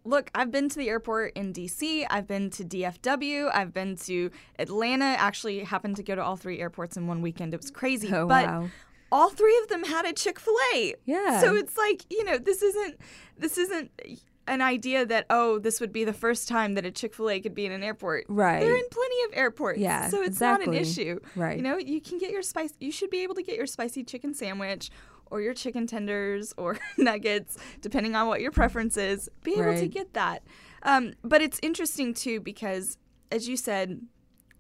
look, 0.06 0.30
I've 0.34 0.50
been 0.50 0.68
to 0.68 0.78
the 0.78 0.88
airport 0.88 1.34
in 1.34 1.52
DC, 1.52 2.06
I've 2.08 2.26
been 2.26 2.50
to 2.50 2.64
DFW, 2.64 3.50
I've 3.52 3.74
been 3.74 3.96
to 3.96 4.30
Atlanta. 4.58 5.04
Actually, 5.04 5.60
happened 5.60 5.96
to 5.96 6.02
go 6.02 6.14
to 6.14 6.22
all 6.22 6.36
three 6.36 6.60
airports 6.60 6.96
in 6.96 7.06
one 7.06 7.22
weekend. 7.22 7.54
It 7.54 7.60
was 7.60 7.70
crazy. 7.70 8.12
Oh, 8.12 8.26
but 8.26 8.46
wow. 8.46 8.68
all 9.10 9.30
three 9.30 9.58
of 9.62 9.68
them 9.68 9.84
had 9.84 10.06
a 10.06 10.12
Chick-fil-A. 10.12 10.94
Yeah. 11.04 11.40
So 11.40 11.54
it's 11.54 11.76
like, 11.76 12.04
you 12.10 12.24
know, 12.24 12.38
this 12.38 12.62
isn't 12.62 13.00
this 13.36 13.58
isn't 13.58 13.90
an 14.48 14.62
idea 14.62 15.04
that 15.04 15.26
oh 15.28 15.58
this 15.58 15.80
would 15.80 15.92
be 15.92 16.04
the 16.04 16.12
first 16.12 16.48
time 16.48 16.74
that 16.74 16.86
a 16.86 16.90
chick-fil-a 16.90 17.40
could 17.40 17.54
be 17.54 17.66
in 17.66 17.72
an 17.72 17.82
airport 17.82 18.24
right 18.28 18.60
they're 18.60 18.76
in 18.76 18.88
plenty 18.90 19.22
of 19.24 19.36
airports 19.36 19.78
yeah 19.78 20.08
so 20.08 20.20
it's 20.20 20.28
exactly. 20.28 20.66
not 20.66 20.74
an 20.74 20.80
issue 20.80 21.18
right 21.34 21.56
you 21.56 21.62
know 21.62 21.76
you 21.76 22.00
can 22.00 22.18
get 22.18 22.30
your 22.30 22.42
spice 22.42 22.72
you 22.78 22.92
should 22.92 23.10
be 23.10 23.24
able 23.24 23.34
to 23.34 23.42
get 23.42 23.56
your 23.56 23.66
spicy 23.66 24.04
chicken 24.04 24.32
sandwich 24.32 24.90
or 25.30 25.40
your 25.40 25.54
chicken 25.54 25.86
tenders 25.86 26.52
or 26.56 26.78
nuggets 26.98 27.56
depending 27.80 28.14
on 28.14 28.26
what 28.26 28.40
your 28.40 28.50
preference 28.50 28.96
is 28.96 29.28
be 29.42 29.52
able 29.52 29.64
right. 29.64 29.80
to 29.80 29.88
get 29.88 30.12
that 30.14 30.42
um, 30.82 31.14
but 31.22 31.42
it's 31.42 31.58
interesting 31.62 32.14
too 32.14 32.40
because 32.40 32.98
as 33.30 33.48
you 33.48 33.56
said 33.56 34.00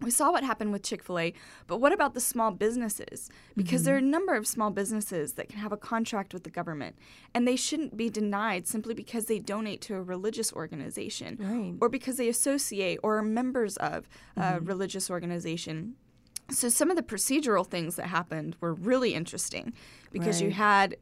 we 0.00 0.10
saw 0.10 0.30
what 0.30 0.44
happened 0.44 0.72
with 0.72 0.82
Chick 0.82 1.02
fil 1.02 1.18
A, 1.18 1.32
but 1.66 1.78
what 1.78 1.92
about 1.92 2.14
the 2.14 2.20
small 2.20 2.50
businesses? 2.50 3.30
Because 3.56 3.80
mm-hmm. 3.80 3.84
there 3.86 3.94
are 3.94 3.98
a 3.98 4.02
number 4.02 4.34
of 4.34 4.46
small 4.46 4.70
businesses 4.70 5.34
that 5.34 5.48
can 5.48 5.58
have 5.58 5.72
a 5.72 5.76
contract 5.76 6.34
with 6.34 6.44
the 6.44 6.50
government, 6.50 6.96
and 7.34 7.48
they 7.48 7.56
shouldn't 7.56 7.96
be 7.96 8.10
denied 8.10 8.66
simply 8.66 8.94
because 8.94 9.26
they 9.26 9.38
donate 9.38 9.80
to 9.82 9.94
a 9.94 10.02
religious 10.02 10.52
organization 10.52 11.38
right. 11.40 11.74
or 11.80 11.88
because 11.88 12.16
they 12.16 12.28
associate 12.28 12.98
or 13.02 13.18
are 13.18 13.22
members 13.22 13.76
of 13.78 14.08
mm-hmm. 14.36 14.56
a 14.56 14.60
religious 14.60 15.10
organization. 15.10 15.94
So, 16.50 16.68
some 16.68 16.90
of 16.90 16.96
the 16.96 17.02
procedural 17.02 17.66
things 17.66 17.96
that 17.96 18.06
happened 18.06 18.56
were 18.60 18.74
really 18.74 19.14
interesting 19.14 19.72
because 20.12 20.40
right. 20.40 20.46
you 20.46 20.50
had 20.52 20.96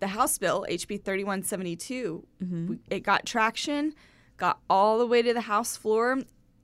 the 0.00 0.08
House 0.08 0.38
bill, 0.38 0.64
HB 0.68 1.04
3172, 1.04 2.26
mm-hmm. 2.42 2.74
it 2.88 3.00
got 3.00 3.26
traction, 3.26 3.94
got 4.36 4.60
all 4.70 4.98
the 4.98 5.06
way 5.06 5.22
to 5.22 5.34
the 5.34 5.42
House 5.42 5.76
floor 5.76 6.18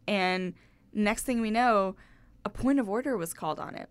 And 0.06 0.54
next 0.92 1.24
thing 1.24 1.40
we 1.40 1.50
know, 1.50 1.96
a 2.44 2.48
point 2.48 2.78
of 2.78 2.88
order 2.88 3.16
was 3.16 3.34
called 3.34 3.58
on 3.58 3.74
it. 3.74 3.88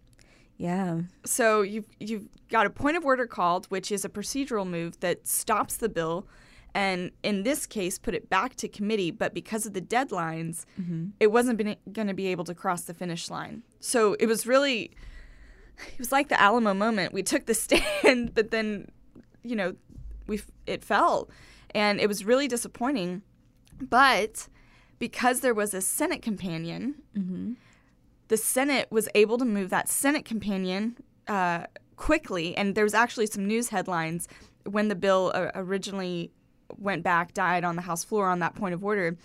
Yeah. 0.57 1.01
So 1.25 1.61
you've 1.61 1.87
you've 1.99 2.27
got 2.49 2.65
a 2.65 2.69
point 2.69 2.95
of 2.95 3.05
order 3.05 3.25
called, 3.25 3.65
which 3.67 3.91
is 3.91 4.05
a 4.05 4.09
procedural 4.09 4.67
move 4.67 4.99
that 4.99 5.27
stops 5.27 5.77
the 5.77 5.89
bill, 5.89 6.27
and 6.75 7.11
in 7.21 7.43
this 7.43 7.65
case, 7.65 7.99
put 7.99 8.13
it 8.13 8.29
back 8.29 8.55
to 8.57 8.67
committee. 8.67 9.11
But 9.11 9.33
because 9.33 9.65
of 9.65 9.73
the 9.73 9.81
deadlines, 9.81 10.65
mm-hmm. 10.79 11.07
it 11.19 11.31
wasn't 11.31 11.77
going 11.91 12.07
to 12.07 12.13
be 12.13 12.27
able 12.27 12.43
to 12.45 12.55
cross 12.55 12.83
the 12.83 12.93
finish 12.93 13.29
line. 13.29 13.63
So 13.79 14.15
it 14.19 14.25
was 14.25 14.47
really, 14.47 14.91
it 15.87 15.99
was 15.99 16.11
like 16.11 16.29
the 16.29 16.39
Alamo 16.39 16.73
moment. 16.73 17.13
We 17.13 17.23
took 17.23 17.45
the 17.45 17.53
stand, 17.65 18.33
but 18.33 18.51
then, 18.51 18.89
you 19.43 19.55
know, 19.55 19.75
we 20.27 20.41
it 20.65 20.83
fell, 20.83 21.29
and 21.75 21.99
it 21.99 22.07
was 22.07 22.25
really 22.25 22.47
disappointing. 22.47 23.21
But 23.81 24.47
because 24.99 25.41
there 25.41 25.53
was 25.53 25.73
a 25.73 25.81
Senate 25.81 26.21
companion. 26.21 26.95
Mm-hmm 27.17 27.53
the 28.33 28.37
Senate 28.37 28.87
was 28.89 29.07
able 29.13 29.37
to 29.37 29.45
move 29.45 29.69
that 29.69 29.87
Senate 29.87 30.25
companion 30.25 30.97
uh, 31.27 31.65
quickly, 31.97 32.57
and 32.57 32.73
there 32.73 32.83
was 32.83 32.93
actually 32.93 33.27
some 33.27 33.45
news 33.45 33.69
headlines 33.69 34.27
when 34.65 34.87
the 34.87 34.95
bill 34.95 35.31
uh, 35.35 35.51
originally 35.53 36.31
went 36.79 37.03
back, 37.03 37.33
died 37.33 37.63
on 37.63 37.75
the 37.75 37.81
House 37.83 38.03
floor 38.03 38.27
on 38.27 38.39
that 38.39 38.55
point 38.55 38.73
of 38.73 38.83
order, 38.83 39.17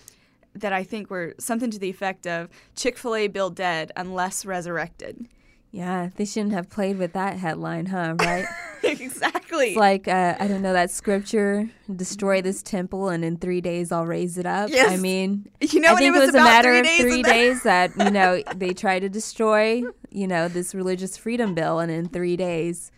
that 0.55 0.73
I 0.73 0.83
think 0.83 1.11
were 1.11 1.35
something 1.38 1.71
to 1.71 1.78
the 1.78 1.90
effect 1.90 2.26
of 2.26 2.49
Chick 2.76 2.99
fil 2.99 3.14
A 3.14 3.28
bill 3.28 3.50
dead 3.50 3.93
unless 3.97 4.45
resurrected. 4.45 5.26
Yeah, 5.71 6.11
they 6.17 6.25
shouldn't 6.25 6.55
have 6.55 6.71
played 6.71 6.99
with 6.99 7.12
that 7.12 7.37
headline, 7.37 7.87
huh? 7.87 8.14
Right? 8.19 8.47
exactly. 8.83 9.69
It's 9.69 9.76
like 9.76 10.09
uh, 10.09 10.37
I 10.38 10.49
don't 10.49 10.62
know 10.62 10.73
that 10.73 10.90
scripture: 10.90 11.69
"Destroy 11.95 12.40
this 12.40 12.62
temple, 12.62 13.09
and 13.09 13.25
in 13.25 13.37
three 13.37 13.61
days 13.61 13.93
I'll 13.93 14.07
raise 14.07 14.38
it 14.38 14.47
up." 14.47 14.71
Yes. 14.71 14.90
I 14.90 14.97
mean, 14.97 15.50
you 15.61 15.81
know, 15.81 15.93
I 15.93 15.97
think 15.97 16.14
it 16.14 16.19
was, 16.19 16.28
was 16.28 16.35
a 16.37 16.38
matter 16.38 16.83
three 16.83 16.95
of 16.95 17.00
three 17.00 17.23
days 17.23 17.62
that 17.64 17.90
you 17.99 18.11
know 18.11 18.43
they 18.57 18.73
tried 18.73 19.00
to 19.00 19.09
destroy, 19.09 19.83
you 20.11 20.26
know, 20.26 20.49
this 20.49 20.75
religious 20.75 21.17
freedom 21.17 21.55
bill, 21.55 21.81
and 21.81 21.90
in 21.90 22.09
three 22.09 22.37
days, 22.37 22.90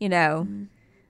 you 0.00 0.08
know. 0.08 0.46
Mm-hmm. 0.48 0.64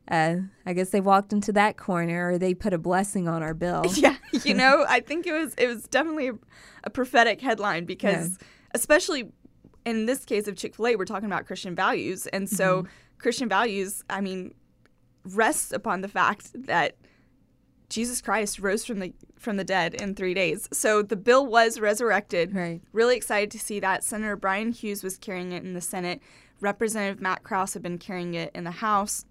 Uh, 0.08 0.36
I 0.64 0.72
guess 0.72 0.90
they 0.90 1.00
walked 1.00 1.32
into 1.32 1.52
that 1.54 1.76
corner, 1.76 2.30
or 2.30 2.38
they 2.38 2.54
put 2.54 2.72
a 2.72 2.78
blessing 2.78 3.26
on 3.28 3.42
our 3.42 3.54
bill. 3.54 3.84
Yeah, 3.96 4.16
you 4.44 4.54
know, 4.54 4.84
I 4.88 5.00
think 5.00 5.26
it 5.26 5.32
was 5.32 5.54
it 5.56 5.66
was 5.66 5.84
definitely 5.88 6.28
a, 6.28 6.34
a 6.84 6.90
prophetic 6.90 7.40
headline 7.40 7.84
because, 7.86 8.38
Yeah. 8.40 8.46
especially 8.74 9.30
in 9.84 10.06
this 10.06 10.24
case 10.24 10.46
of 10.48 10.56
Chick 10.56 10.74
Fil 10.76 10.86
A, 10.88 10.96
we're 10.96 11.04
talking 11.04 11.26
about 11.26 11.46
Christian 11.46 11.74
values, 11.74 12.26
and 12.28 12.48
so 12.48 12.82
Mm-hmm. 12.82 12.88
Christian 13.18 13.48
values, 13.48 14.04
I 14.10 14.20
mean, 14.20 14.52
rests 15.24 15.72
upon 15.72 16.02
the 16.02 16.08
fact 16.08 16.50
that 16.66 16.96
Jesus 17.88 18.20
Christ 18.20 18.58
rose 18.58 18.84
from 18.84 18.98
the 18.98 19.12
from 19.38 19.56
the 19.56 19.64
dead 19.64 19.94
in 19.94 20.14
three 20.14 20.34
days. 20.34 20.68
So 20.72 21.02
the 21.02 21.16
bill 21.16 21.46
was 21.46 21.78
resurrected. 21.80 22.54
Right. 22.54 22.80
Really 22.92 23.16
excited 23.16 23.50
to 23.52 23.58
see 23.58 23.80
that. 23.80 24.02
Senator 24.04 24.36
Bryan 24.36 24.72
Hughes 24.72 25.02
was 25.04 25.16
carrying 25.18 25.52
it 25.52 25.62
in 25.62 25.72
the 25.74 25.80
Senate. 25.80 26.20
Representative 26.60 27.20
Matt 27.22 27.42
Krause 27.42 27.74
had 27.74 27.82
been 27.82 27.98
carrying 27.98 28.34
it 28.34 28.50
in 28.54 28.64
the 28.64 28.70
House. 28.70 29.24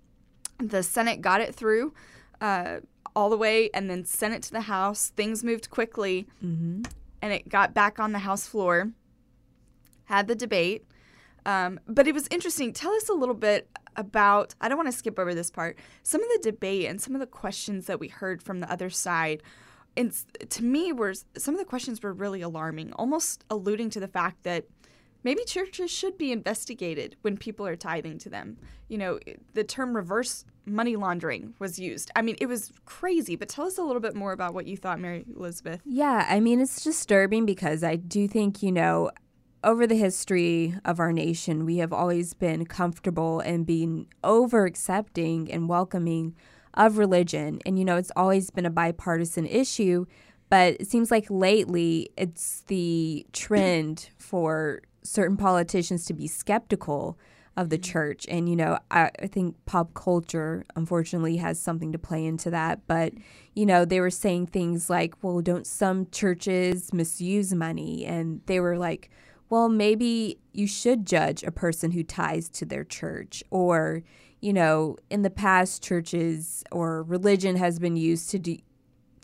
The 0.57 0.83
Senate 0.83 1.21
got 1.21 1.41
it 1.41 1.53
through 1.55 1.93
uh, 2.41 2.77
all 3.15 3.29
the 3.29 3.37
way 3.37 3.69
and 3.73 3.89
then 3.89 4.05
sent 4.05 4.33
it 4.33 4.43
to 4.43 4.51
the 4.51 4.61
House. 4.61 5.09
Things 5.15 5.43
moved 5.43 5.69
quickly, 5.69 6.27
Mm-hmm. 6.43 6.83
and 7.21 7.33
it 7.33 7.49
got 7.49 7.73
back 7.73 7.99
on 7.99 8.11
the 8.11 8.19
House 8.19 8.47
floor. 8.47 8.91
Had 10.05 10.27
the 10.27 10.35
debate, 10.35 10.85
um, 11.47 11.79
but 11.87 12.07
it 12.07 12.13
was 12.13 12.27
interesting. 12.29 12.71
Tell 12.73 12.91
us 12.93 13.09
a 13.09 13.13
little 13.13 13.33
bit 13.33 13.67
about. 13.95 14.53
I 14.61 14.69
don't 14.69 14.77
want 14.77 14.91
to 14.91 14.95
skip 14.97 15.17
over 15.17 15.33
this 15.33 15.49
part. 15.49 15.79
Some 16.03 16.21
of 16.21 16.29
the 16.29 16.51
debate 16.51 16.85
and 16.85 17.01
some 17.01 17.15
of 17.15 17.19
the 17.19 17.25
questions 17.25 17.87
that 17.87 17.99
we 17.99 18.07
heard 18.09 18.43
from 18.43 18.59
the 18.59 18.71
other 18.71 18.91
side. 18.91 19.41
And 19.97 20.13
to 20.49 20.63
me, 20.63 20.91
were 20.93 21.15
some 21.37 21.55
of 21.55 21.59
the 21.59 21.65
questions 21.65 22.03
were 22.03 22.13
really 22.13 22.41
alarming, 22.41 22.93
almost 22.93 23.43
alluding 23.49 23.89
to 23.91 23.99
the 23.99 24.07
fact 24.07 24.43
that 24.43 24.65
maybe 25.25 25.43
churches 25.43 25.91
should 25.91 26.17
be 26.17 26.31
investigated 26.31 27.17
when 27.23 27.35
people 27.35 27.65
are 27.67 27.75
tithing 27.75 28.19
to 28.19 28.29
them. 28.29 28.57
You 28.87 28.99
know, 28.99 29.19
the 29.55 29.63
term 29.63 29.95
reverse 29.95 30.45
money 30.65 30.95
laundering 30.95 31.55
was 31.59 31.79
used. 31.79 32.11
I 32.15 32.21
mean, 32.21 32.37
it 32.39 32.45
was 32.45 32.71
crazy. 32.85 33.35
But 33.35 33.49
tell 33.49 33.65
us 33.65 33.79
a 33.79 33.83
little 33.83 33.99
bit 33.99 34.15
more 34.15 34.31
about 34.31 34.53
what 34.53 34.67
you 34.67 34.77
thought, 34.77 34.99
Mary 34.99 35.25
Elizabeth. 35.35 35.81
Yeah, 35.83 36.27
I 36.29 36.39
mean, 36.39 36.61
it's 36.61 36.83
disturbing 36.83 37.45
because 37.45 37.83
I 37.83 37.95
do 37.95 38.27
think, 38.27 38.61
you 38.61 38.71
know, 38.71 39.09
over 39.63 39.87
the 39.87 39.95
history 39.95 40.75
of 40.85 40.99
our 40.99 41.11
nation, 41.11 41.65
we 41.65 41.77
have 41.77 41.91
always 41.91 42.35
been 42.35 42.65
comfortable 42.65 43.39
and 43.39 43.65
being 43.65 44.05
over 44.23 44.65
accepting 44.65 45.51
and 45.51 45.67
welcoming 45.67 46.35
of 46.75 46.99
religion. 46.99 47.59
And, 47.65 47.79
you 47.79 47.85
know, 47.85 47.97
it's 47.97 48.11
always 48.15 48.51
been 48.51 48.67
a 48.67 48.69
bipartisan 48.69 49.47
issue. 49.47 50.05
But 50.49 50.77
it 50.79 50.87
seems 50.87 51.09
like 51.09 51.25
lately 51.31 52.09
it's 52.15 52.61
the 52.67 53.25
trend 53.33 54.11
for 54.19 54.81
certain 55.05 55.37
politicians 55.37 56.05
to 56.05 56.13
be 56.13 56.27
skeptical 56.27 57.17
of 57.57 57.69
the 57.69 57.77
mm-hmm. 57.77 57.91
church. 57.91 58.25
And, 58.27 58.49
you 58.49 58.55
know, 58.55 58.77
I, 58.91 59.11
I 59.21 59.27
think 59.27 59.55
pop 59.65 59.93
culture, 59.93 60.65
unfortunately, 60.75 61.37
has 61.37 61.59
something 61.59 61.91
to 61.93 61.97
play 61.97 62.25
into 62.25 62.49
that. 62.49 62.81
But, 62.87 63.13
you 63.53 63.65
know, 63.65 63.85
they 63.85 64.01
were 64.01 64.09
saying 64.09 64.47
things 64.47 64.89
like, 64.89 65.13
well, 65.21 65.41
don't 65.41 65.65
some 65.65 66.07
churches 66.11 66.93
misuse 66.93 67.53
money? 67.53 68.05
And 68.05 68.41
they 68.45 68.59
were 68.59 68.77
like, 68.77 69.09
well, 69.49 69.69
maybe 69.69 70.39
you 70.51 70.67
should 70.67 71.05
judge 71.05 71.43
a 71.43 71.51
person 71.51 71.91
who 71.91 72.03
ties 72.03 72.49
to 72.49 72.65
their 72.65 72.83
church. 72.83 73.43
Or, 73.51 74.01
you 74.41 74.51
know, 74.51 74.97
in 75.09 75.21
the 75.21 75.29
past, 75.29 75.81
churches 75.81 76.63
or 76.71 77.03
religion 77.03 77.55
has 77.55 77.79
been 77.79 77.95
used 77.95 78.29
to 78.31 78.39
do, 78.39 78.57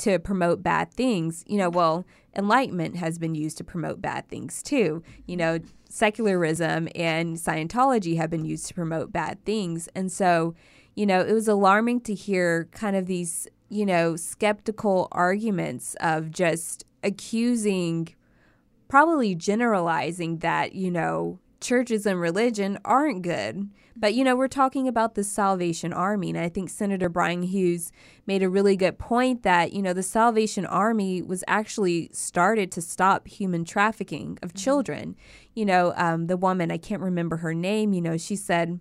to 0.01 0.19
promote 0.19 0.63
bad 0.63 0.93
things. 0.93 1.43
You 1.47 1.57
know, 1.57 1.69
well, 1.69 2.05
enlightenment 2.35 2.95
has 2.97 3.17
been 3.17 3.35
used 3.35 3.57
to 3.57 3.63
promote 3.63 4.01
bad 4.01 4.27
things 4.27 4.61
too. 4.63 5.03
You 5.25 5.37
know, 5.37 5.59
secularism 5.89 6.87
and 6.95 7.37
Scientology 7.37 8.17
have 8.17 8.29
been 8.29 8.45
used 8.45 8.67
to 8.67 8.73
promote 8.73 9.11
bad 9.11 9.43
things. 9.45 9.89
And 9.95 10.11
so, 10.11 10.55
you 10.95 11.05
know, 11.05 11.21
it 11.21 11.33
was 11.33 11.47
alarming 11.47 12.01
to 12.01 12.13
hear 12.13 12.67
kind 12.71 12.95
of 12.95 13.05
these, 13.05 13.47
you 13.69 13.85
know, 13.85 14.15
skeptical 14.15 15.07
arguments 15.11 15.95
of 15.99 16.31
just 16.31 16.85
accusing 17.03 18.15
probably 18.87 19.33
generalizing 19.33 20.39
that, 20.39 20.73
you 20.75 20.91
know, 20.91 21.39
churches 21.61 22.05
and 22.05 22.19
religion 22.19 22.77
aren't 22.83 23.21
good. 23.21 23.69
But, 23.95 24.13
you 24.13 24.23
know, 24.23 24.35
we're 24.35 24.47
talking 24.47 24.87
about 24.87 25.15
the 25.15 25.23
Salvation 25.23 25.93
Army. 25.93 26.29
And 26.29 26.39
I 26.39 26.49
think 26.49 26.69
Senator 26.69 27.09
Bryan 27.09 27.43
Hughes 27.43 27.91
made 28.25 28.41
a 28.41 28.49
really 28.49 28.75
good 28.75 28.97
point 28.97 29.43
that, 29.43 29.73
you 29.73 29.81
know, 29.81 29.93
the 29.93 30.03
Salvation 30.03 30.65
Army 30.65 31.21
was 31.21 31.43
actually 31.47 32.09
started 32.13 32.71
to 32.71 32.81
stop 32.81 33.27
human 33.27 33.63
trafficking 33.63 34.39
of 34.41 34.53
children. 34.53 35.15
You 35.53 35.65
know, 35.65 35.93
um, 35.95 36.27
the 36.27 36.37
woman, 36.37 36.71
I 36.71 36.77
can't 36.77 37.01
remember 37.01 37.37
her 37.37 37.53
name, 37.53 37.93
you 37.93 38.01
know, 38.01 38.17
she 38.17 38.35
said, 38.35 38.79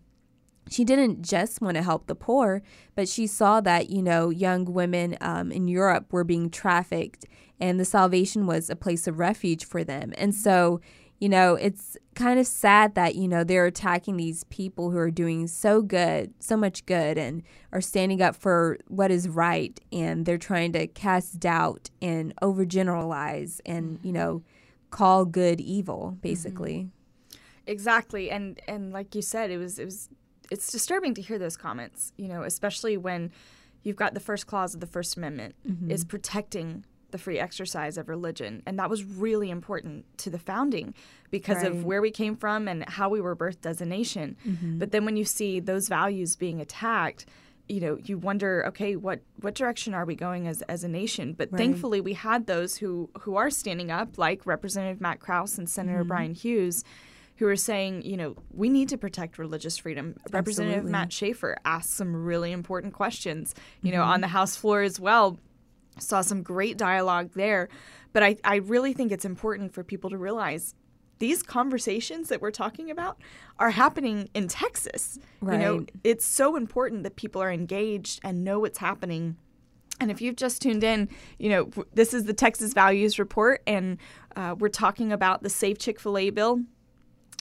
she 0.70 0.84
didn't 0.84 1.22
just 1.22 1.60
want 1.60 1.76
to 1.76 1.82
help 1.82 2.06
the 2.06 2.14
poor, 2.14 2.62
but 2.94 3.08
she 3.08 3.26
saw 3.26 3.60
that, 3.60 3.90
you 3.90 4.02
know, 4.02 4.30
young 4.30 4.64
women 4.66 5.16
um, 5.20 5.50
in 5.50 5.66
Europe 5.66 6.12
were 6.12 6.22
being 6.22 6.48
trafficked 6.48 7.26
and 7.60 7.78
the 7.78 7.84
salvation 7.84 8.46
was 8.46 8.70
a 8.70 8.76
place 8.76 9.06
of 9.06 9.18
refuge 9.18 9.64
for 9.64 9.84
them. 9.84 10.12
And 10.16 10.34
so, 10.34 10.80
you 11.20 11.28
know, 11.28 11.54
it's 11.54 11.98
kind 12.14 12.40
of 12.40 12.46
sad 12.46 12.94
that, 12.94 13.14
you 13.14 13.28
know, 13.28 13.44
they're 13.44 13.66
attacking 13.66 14.16
these 14.16 14.44
people 14.44 14.90
who 14.90 14.96
are 14.96 15.10
doing 15.10 15.46
so 15.46 15.82
good, 15.82 16.32
so 16.40 16.56
much 16.56 16.86
good, 16.86 17.18
and 17.18 17.42
are 17.72 17.82
standing 17.82 18.22
up 18.22 18.34
for 18.34 18.78
what 18.88 19.10
is 19.10 19.28
right. 19.28 19.78
And 19.92 20.24
they're 20.24 20.38
trying 20.38 20.72
to 20.72 20.86
cast 20.86 21.38
doubt 21.38 21.90
and 22.00 22.34
overgeneralize 22.42 23.60
and, 23.66 24.00
you 24.02 24.12
know, 24.12 24.42
call 24.90 25.26
good 25.26 25.60
evil, 25.60 26.12
mm-hmm. 26.12 26.20
basically. 26.20 26.90
Exactly, 27.66 28.30
and 28.30 28.60
and 28.66 28.92
like 28.92 29.14
you 29.14 29.22
said, 29.22 29.50
it 29.50 29.58
was 29.58 29.78
it 29.78 29.84
was 29.84 30.08
it's 30.50 30.72
disturbing 30.72 31.14
to 31.14 31.22
hear 31.22 31.38
those 31.38 31.56
comments. 31.56 32.12
You 32.16 32.28
know, 32.28 32.42
especially 32.42 32.96
when 32.96 33.30
you've 33.82 33.96
got 33.96 34.14
the 34.14 34.20
first 34.20 34.46
clause 34.46 34.74
of 34.74 34.80
the 34.80 34.86
First 34.86 35.16
Amendment 35.16 35.54
mm-hmm. 35.68 35.90
is 35.90 36.04
protecting 36.04 36.84
the 37.12 37.18
free 37.18 37.38
exercise 37.38 37.96
of 37.98 38.08
religion, 38.08 38.62
and 38.66 38.78
that 38.78 38.90
was 38.90 39.04
really 39.04 39.50
important 39.50 40.04
to 40.18 40.30
the 40.30 40.38
founding 40.38 40.94
because 41.30 41.58
Right. 41.58 41.72
of 41.72 41.84
where 41.84 42.02
we 42.02 42.10
came 42.10 42.36
from 42.36 42.68
and 42.68 42.88
how 42.88 43.08
we 43.08 43.20
were 43.20 43.36
birthed 43.36 43.66
as 43.66 43.80
a 43.80 43.86
nation. 43.86 44.36
Mm-hmm. 44.46 44.78
But 44.78 44.90
then 44.92 45.04
when 45.04 45.16
you 45.16 45.24
see 45.24 45.60
those 45.60 45.88
values 45.88 46.36
being 46.36 46.60
attacked. 46.60 47.26
You 47.68 47.78
know, 47.78 47.98
you 48.04 48.18
wonder, 48.18 48.66
okay, 48.66 48.96
what 48.96 49.20
what 49.40 49.54
direction 49.54 49.94
are 49.94 50.04
we 50.04 50.16
going 50.16 50.48
as 50.48 50.60
as 50.62 50.82
a 50.82 50.88
nation? 50.88 51.34
But 51.34 51.52
Right. 51.52 51.58
thankfully, 51.58 52.00
we 52.00 52.14
had 52.14 52.46
those 52.46 52.76
who 52.78 53.10
who 53.20 53.36
are 53.36 53.48
standing 53.48 53.92
up, 53.92 54.18
like 54.18 54.44
Representative 54.44 55.00
Matt 55.00 55.20
Krause 55.20 55.56
and 55.56 55.70
Senator 55.70 56.00
mm-hmm. 56.00 56.08
Bryan 56.08 56.34
Hughes, 56.34 56.82
who 57.36 57.46
are 57.46 57.54
saying, 57.54 58.02
you 58.02 58.16
know, 58.16 58.34
we 58.52 58.68
need 58.68 58.88
to 58.88 58.98
protect 58.98 59.38
religious 59.38 59.78
freedom. 59.78 60.16
Representative 60.32 60.84
Matt 60.84 61.12
Schaefer 61.12 61.56
asked 61.64 61.94
some 61.96 62.24
really 62.24 62.50
important 62.50 62.92
questions, 62.92 63.54
you 63.82 63.92
know, 63.92 64.02
on 64.02 64.14
mm-hmm. 64.14 64.22
the 64.22 64.28
House 64.28 64.56
floor 64.56 64.82
as 64.82 64.98
well. 64.98 65.38
Saw 65.98 66.20
some 66.20 66.42
great 66.42 66.76
dialogue 66.78 67.30
there. 67.34 67.68
But 68.12 68.22
I, 68.22 68.36
I 68.44 68.56
really 68.56 68.92
think 68.92 69.12
it's 69.12 69.24
important 69.24 69.72
for 69.72 69.84
people 69.84 70.10
to 70.10 70.18
realize 70.18 70.74
these 71.18 71.42
conversations 71.42 72.28
that 72.30 72.40
we're 72.40 72.50
talking 72.50 72.90
about 72.90 73.20
are 73.58 73.70
happening 73.70 74.28
in 74.34 74.48
Texas. 74.48 75.18
Right. 75.40 75.54
You 75.54 75.58
know, 75.58 75.86
it's 76.02 76.24
so 76.24 76.56
important 76.56 77.02
that 77.02 77.16
people 77.16 77.42
are 77.42 77.52
engaged 77.52 78.20
and 78.24 78.42
know 78.42 78.60
what's 78.60 78.78
happening 78.78 79.36
And 80.00 80.10
if 80.10 80.20
you've 80.20 80.36
just 80.36 80.62
tuned 80.62 80.82
in, 80.82 81.08
you 81.38 81.50
know, 81.50 81.70
this 81.92 82.14
is 82.14 82.24
the 82.24 82.32
Texas 82.32 82.72
Values 82.72 83.18
Report, 83.18 83.62
and 83.66 83.98
uh, 84.34 84.54
we're 84.58 84.68
talking 84.68 85.12
about 85.12 85.42
the 85.42 85.50
Safe 85.50 85.78
Chick 85.78 86.00
fil 86.00 86.16
A 86.18 86.30
bill. 86.30 86.62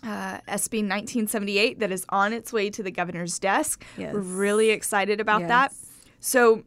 Uh, 0.01 0.39
SB 0.48 0.79
1978 0.88 1.79
that 1.79 1.91
is 1.91 2.06
on 2.08 2.32
its 2.32 2.53
way 2.53 2.70
to 2.70 2.82
the 2.82 2.91
governor's 2.91 3.38
desk. 3.38 3.84
Yes. 3.98 4.13
We're 4.13 4.22
really 4.22 4.70
excited 4.70 5.20
about 5.20 5.41
that. 5.50 5.74
So 6.22 6.63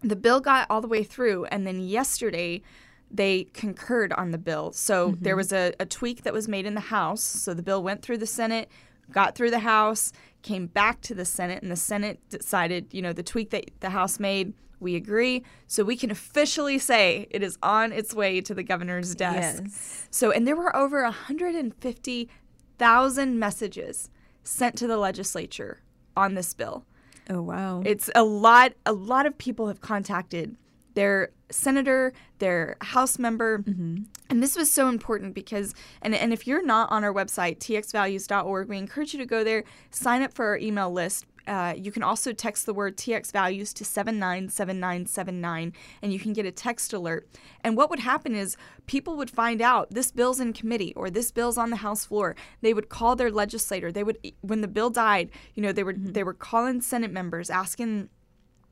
the 0.00 0.16
bill 0.16 0.40
got 0.40 0.66
all 0.70 0.80
the 0.80 0.88
way 0.88 1.02
through, 1.02 1.44
and 1.46 1.66
then 1.66 1.80
yesterday 1.80 2.62
they 3.10 3.44
concurred 3.52 4.12
on 4.12 4.30
the 4.30 4.38
bill. 4.38 4.72
So 4.72 5.10
mm-hmm. 5.10 5.22
there 5.22 5.36
was 5.36 5.52
a, 5.52 5.74
a 5.80 5.86
tweak 5.86 6.22
that 6.22 6.32
was 6.32 6.48
made 6.48 6.66
in 6.66 6.74
the 6.74 6.80
House. 6.80 7.22
So 7.22 7.54
the 7.54 7.62
bill 7.62 7.82
went 7.82 8.02
through 8.02 8.18
the 8.18 8.26
Senate, 8.26 8.68
got 9.10 9.34
through 9.34 9.50
the 9.50 9.60
House, 9.60 10.12
came 10.42 10.66
back 10.66 11.00
to 11.02 11.14
the 11.14 11.24
Senate, 11.24 11.62
and 11.62 11.72
the 11.72 11.76
Senate 11.76 12.20
decided, 12.28 12.92
you 12.92 13.00
know, 13.02 13.12
the 13.12 13.22
tweak 13.22 13.50
that 13.50 13.70
the 13.80 13.90
House 13.90 14.18
made. 14.20 14.52
We 14.80 14.94
agree. 14.94 15.42
So 15.66 15.82
we 15.82 15.96
can 15.96 16.12
officially 16.12 16.78
say 16.78 17.26
it 17.30 17.42
is 17.42 17.58
on 17.62 17.92
its 17.92 18.14
way 18.14 18.40
to 18.42 18.54
the 18.54 18.62
governor's 18.62 19.16
desk. 19.16 19.62
Yes. 19.64 20.06
So, 20.10 20.30
and 20.30 20.46
there 20.46 20.54
were 20.54 20.76
over 20.76 21.02
150,000 21.02 23.38
messages 23.38 24.10
sent 24.44 24.76
to 24.76 24.86
the 24.86 24.96
legislature 24.96 25.80
on 26.16 26.34
this 26.34 26.54
bill. 26.54 26.84
Oh 27.28 27.42
wow. 27.42 27.82
It's 27.84 28.10
a 28.14 28.24
lot. 28.24 28.72
A 28.86 28.92
lot 28.92 29.26
of 29.26 29.36
people 29.38 29.68
have 29.68 29.80
contacted 29.80 30.56
their 30.94 31.30
senator, 31.50 32.12
their 32.38 32.76
House 32.80 33.18
member, 33.18 33.60
mm-hmm. 33.60 34.02
and 34.30 34.42
this 34.42 34.56
was 34.56 34.70
so 34.70 34.88
important 34.88 35.34
because. 35.34 35.74
And 36.02 36.14
and 36.14 36.32
if 36.32 36.46
you're 36.46 36.64
not 36.64 36.90
on 36.90 37.04
our 37.04 37.12
website 37.12 37.58
txvalues.org, 37.58 38.68
we 38.68 38.78
encourage 38.78 39.12
you 39.12 39.18
to 39.18 39.26
go 39.26 39.44
there, 39.44 39.64
sign 39.90 40.22
up 40.22 40.32
for 40.32 40.46
our 40.46 40.58
email 40.58 40.90
list. 40.90 41.26
Uh, 41.48 41.74
you 41.76 41.90
can 41.90 42.02
also 42.02 42.32
text 42.32 42.66
the 42.66 42.74
word 42.74 42.96
TX 42.96 43.32
values 43.32 43.72
to 43.74 43.84
797979 43.84 45.72
and 46.02 46.12
you 46.12 46.18
can 46.18 46.32
get 46.34 46.44
a 46.44 46.52
text 46.52 46.92
alert. 46.92 47.28
And 47.64 47.76
what 47.76 47.88
would 47.90 48.00
happen 48.00 48.34
is 48.34 48.56
people 48.86 49.16
would 49.16 49.30
find 49.30 49.62
out 49.62 49.90
this 49.90 50.10
bill's 50.10 50.40
in 50.40 50.52
committee 50.52 50.92
or 50.94 51.08
this 51.10 51.30
bill's 51.30 51.56
on 51.56 51.70
the 51.70 51.76
House 51.76 52.04
floor. 52.04 52.36
They 52.60 52.74
would 52.74 52.90
call 52.90 53.16
their 53.16 53.30
legislator. 53.30 53.90
They 53.90 54.04
would 54.04 54.18
when 54.42 54.60
the 54.60 54.68
bill 54.68 54.90
died, 54.90 55.30
you 55.54 55.62
know, 55.62 55.72
they 55.72 55.84
were 55.84 55.94
they 55.96 56.22
were 56.22 56.34
calling 56.34 56.82
Senate 56.82 57.12
members 57.12 57.48
asking 57.48 58.10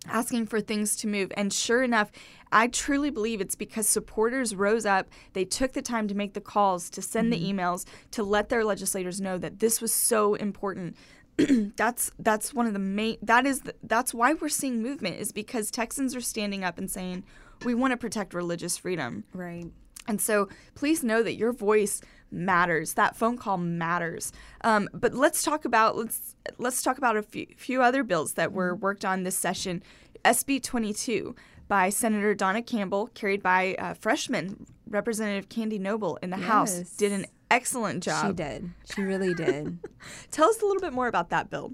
asking 0.09 0.47
for 0.47 0.61
things 0.61 0.97
to 0.97 1.07
move. 1.07 1.33
And 1.37 1.53
sure 1.53 1.83
enough, 1.83 2.11
I 2.53 2.69
truly 2.69 3.11
believe 3.11 3.41
it's 3.41 3.57
because 3.57 3.89
supporters 3.89 4.55
rose 4.55 4.87
up. 4.87 5.09
They 5.33 5.45
took 5.45 5.73
the 5.73 5.83
time 5.83 6.09
to 6.09 6.15
make 6.15 6.35
the 6.35 6.41
calls, 6.41 6.89
to 6.91 7.03
send 7.03 7.33
the 7.33 7.43
emails, 7.43 7.85
to 8.13 8.23
let 8.23 8.49
their 8.49 8.65
legislators 8.65 9.21
know 9.21 9.39
that 9.39 9.59
this 9.59 9.81
was 9.81 9.93
so 9.93 10.35
important. 10.35 10.97
that's 11.77 12.11
that's 12.19 12.55
one 12.55 12.67
of 12.67 12.73
the 12.73 12.79
main 12.79 13.19
that 13.23 13.45
is 13.47 13.61
the, 13.61 13.75
that's 13.83 14.15
why 14.15 14.33
we're 14.35 14.49
seeing 14.49 14.83
movement 14.83 15.17
is 15.17 15.33
because 15.33 15.71
Texans 15.71 16.15
are 16.17 16.21
standing 16.21 16.65
up 16.65 16.79
and 16.79 16.91
saying 16.91 17.25
we 17.65 17.75
want 17.75 17.93
to 17.93 17.97
protect 17.97 18.35
religious 18.35 18.77
freedom. 18.77 19.25
right. 19.33 19.67
And 20.09 20.21
so 20.21 20.49
please 20.77 21.03
know 21.03 21.23
that 21.25 21.35
your 21.35 21.53
voice 21.53 22.01
matters. 22.31 22.95
That 22.95 23.17
phone 23.17 23.37
call 23.37 23.57
matters. 23.59 24.33
Um, 24.63 24.89
but 24.95 25.15
let's 25.15 25.43
talk 25.43 25.65
about 25.65 25.97
let's 25.97 26.37
let's 26.59 26.81
talk 26.83 26.97
about 26.97 27.17
a 27.17 27.23
few, 27.23 27.47
few 27.57 27.83
other 27.83 28.05
bills 28.05 28.35
that 28.35 28.53
were 28.53 28.75
worked 28.75 29.05
on 29.05 29.25
this 29.25 29.37
session. 29.37 29.83
SB 30.25 30.63
22 30.63 31.35
by 31.69 31.91
Senator 31.91 32.35
Donna 32.35 32.63
Campbell, 32.63 33.09
carried 33.15 33.43
by 33.43 33.75
uh, 33.81 33.95
freshman 33.95 34.67
Representative 34.89 35.49
Candy 35.49 35.79
Noble 35.81 36.17
in 36.23 36.31
the 36.31 36.37
House, 36.37 36.79
Yes. 36.79 36.97
did 36.97 37.11
an 37.11 37.27
excellent 37.51 38.03
job. 38.03 38.27
She 38.27 38.33
did. 38.35 38.71
She 38.95 39.03
really 39.03 39.35
did. 39.35 39.79
Tell 40.31 40.49
us 40.49 40.61
a 40.61 40.67
little 40.67 40.81
bit 40.81 40.93
more 40.93 41.09
about 41.09 41.31
that 41.31 41.51
bill. 41.51 41.73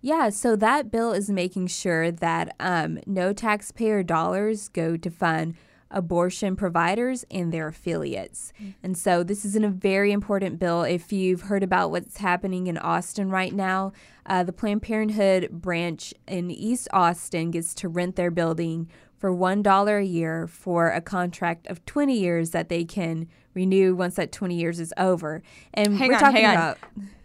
Yeah, 0.00 0.28
so 0.28 0.54
that 0.56 0.90
bill 0.90 1.12
is 1.12 1.28
making 1.28 1.66
sure 1.68 2.10
that 2.10 2.54
um, 2.60 3.00
no 3.06 3.32
taxpayer 3.32 4.02
dollars 4.02 4.68
go 4.68 4.96
to 4.96 5.10
fund 5.10 5.56
abortion 5.90 6.54
providers 6.54 7.24
and 7.30 7.52
their 7.52 7.68
affiliates. 7.68 8.52
And 8.82 8.96
so 8.96 9.22
this 9.22 9.44
is 9.44 9.56
in 9.56 9.64
a 9.64 9.70
very 9.70 10.12
important 10.12 10.58
bill. 10.58 10.82
If 10.82 11.12
you've 11.12 11.42
heard 11.42 11.62
about 11.62 11.90
what's 11.90 12.18
happening 12.18 12.66
in 12.66 12.76
Austin 12.78 13.30
right 13.30 13.54
now, 13.54 13.92
uh, 14.26 14.42
the 14.42 14.52
Planned 14.52 14.82
Parenthood 14.82 15.48
branch 15.50 16.12
in 16.26 16.50
East 16.50 16.88
Austin 16.92 17.50
gets 17.50 17.74
to 17.74 17.88
rent 17.88 18.16
their 18.16 18.30
building 18.30 18.88
for 19.18 19.30
$1 19.32 20.00
a 20.00 20.04
year 20.04 20.46
for 20.46 20.88
a 20.90 21.00
contract 21.00 21.66
of 21.66 21.84
20 21.86 22.16
years 22.18 22.50
that 22.52 22.68
they 22.68 22.84
can 22.84 23.26
renew 23.54 23.94
once 23.94 24.14
that 24.14 24.30
20 24.32 24.54
years 24.54 24.78
is 24.80 24.94
over. 24.96 25.42
And 25.74 25.98
Hang 25.98 26.08
we're 26.08 26.14
on, 26.14 26.20
talking 26.20 26.44
about 26.44 26.78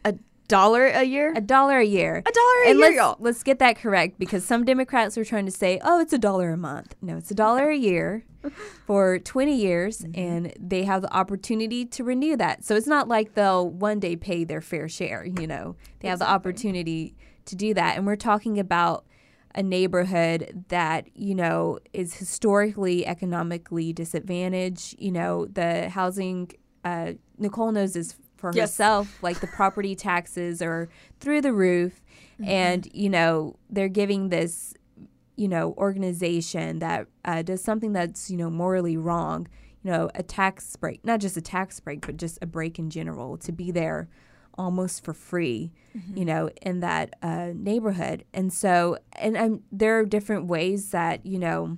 A 0.04 0.16
dollar 0.48 0.88
a 0.88 1.04
year? 1.04 1.34
a 1.36 1.42
dollar 1.42 1.78
a 1.78 1.86
year. 1.86 2.18
A 2.26 2.32
dollar 2.32 2.64
a 2.66 2.70
and 2.70 2.80
year, 2.80 2.88
let's, 2.90 2.96
y'all. 2.96 3.16
Let's 3.20 3.44
get 3.44 3.60
that 3.60 3.78
correct 3.78 4.18
because 4.20 4.44
some 4.44 4.66
Democrats 4.66 5.18
are 5.18 5.24
trying 5.26 5.46
to 5.46 5.52
say, 5.52 5.80
oh, 5.84 6.00
it's 6.00 6.14
a 6.14 6.18
dollar 6.18 6.52
a 6.52 6.58
month. 6.58 6.96
No, 7.02 7.18
it's 7.18 7.30
a 7.32 7.36
dollar 7.36 7.70
a 7.70 7.78
year 7.78 8.26
for 8.88 9.20
20 9.20 9.56
years, 9.56 10.00
Mm-hmm. 10.00 10.20
and 10.20 10.54
they 10.60 10.84
have 10.84 11.02
the 11.04 11.14
opportunity 11.16 11.86
to 11.86 12.04
renew 12.04 12.36
that. 12.38 12.64
So 12.66 12.76
it's 12.76 12.88
not 12.88 13.08
like 13.08 13.36
they'll 13.36 13.70
one 13.70 14.00
day 14.00 14.16
pay 14.16 14.44
their 14.44 14.62
fair 14.62 14.90
share, 14.90 15.24
you 15.26 15.46
know, 15.48 15.76
they 16.00 16.08
have 16.08 16.20
the 16.20 16.30
opportunity 16.30 17.16
to 17.46 17.56
do 17.56 17.74
that. 17.76 17.98
And 17.98 18.06
we're 18.08 18.16
talking 18.16 18.58
about 18.60 19.06
a 19.56 19.62
neighborhood 19.64 20.66
that 20.70 21.08
you 21.16 21.36
know 21.36 21.80
is 21.94 22.16
historically 22.16 23.06
economically 23.06 23.94
disadvantaged 23.94 24.96
you 25.00 25.12
know 25.12 25.46
the 25.46 25.90
housing 25.90 26.50
uh, 26.84 27.14
nicole 27.38 27.72
knows 27.72 27.94
this 27.94 28.16
for 28.38 28.52
Yes. 28.54 28.72
herself 28.72 29.08
like 29.22 29.40
the 29.40 29.48
property 29.48 29.96
taxes 29.96 30.62
are 30.62 30.90
through 31.20 31.42
the 31.42 31.54
roof 31.54 32.02
and 32.44 32.88
you 32.94 33.10
know 33.10 33.56
they're 33.70 33.88
giving 33.88 34.30
this 34.30 34.74
you 35.38 35.48
know 35.48 35.74
organization 35.78 36.80
that 36.80 37.08
uh, 37.24 37.42
does 37.42 37.64
something 37.64 37.94
that's 37.94 38.30
you 38.30 38.36
know 38.38 38.50
morally 38.50 38.98
wrong 38.98 39.48
you 39.84 39.92
know 39.92 40.10
a 40.16 40.24
tax 40.24 40.76
break 40.76 41.04
not 41.06 41.20
just 41.22 41.38
a 41.38 41.42
tax 41.42 41.80
break 41.80 42.06
but 42.06 42.18
just 42.18 42.38
a 42.42 42.46
break 42.46 42.78
in 42.80 42.90
general 42.90 43.38
to 43.38 43.52
be 43.52 43.72
there 43.72 44.10
almost 44.58 45.04
for 45.04 45.14
free 45.14 45.72
you 46.16 46.26
know 46.26 46.50
in 46.62 46.80
that 46.80 47.14
uh, 47.22 47.50
neighborhood. 47.54 48.26
And 48.34 48.52
so 48.52 48.98
and 49.14 49.38
um, 49.38 49.62
there 49.72 50.00
are 50.00 50.06
different 50.06 50.46
ways 50.48 50.90
that 50.90 51.26
you 51.26 51.38
know 51.38 51.78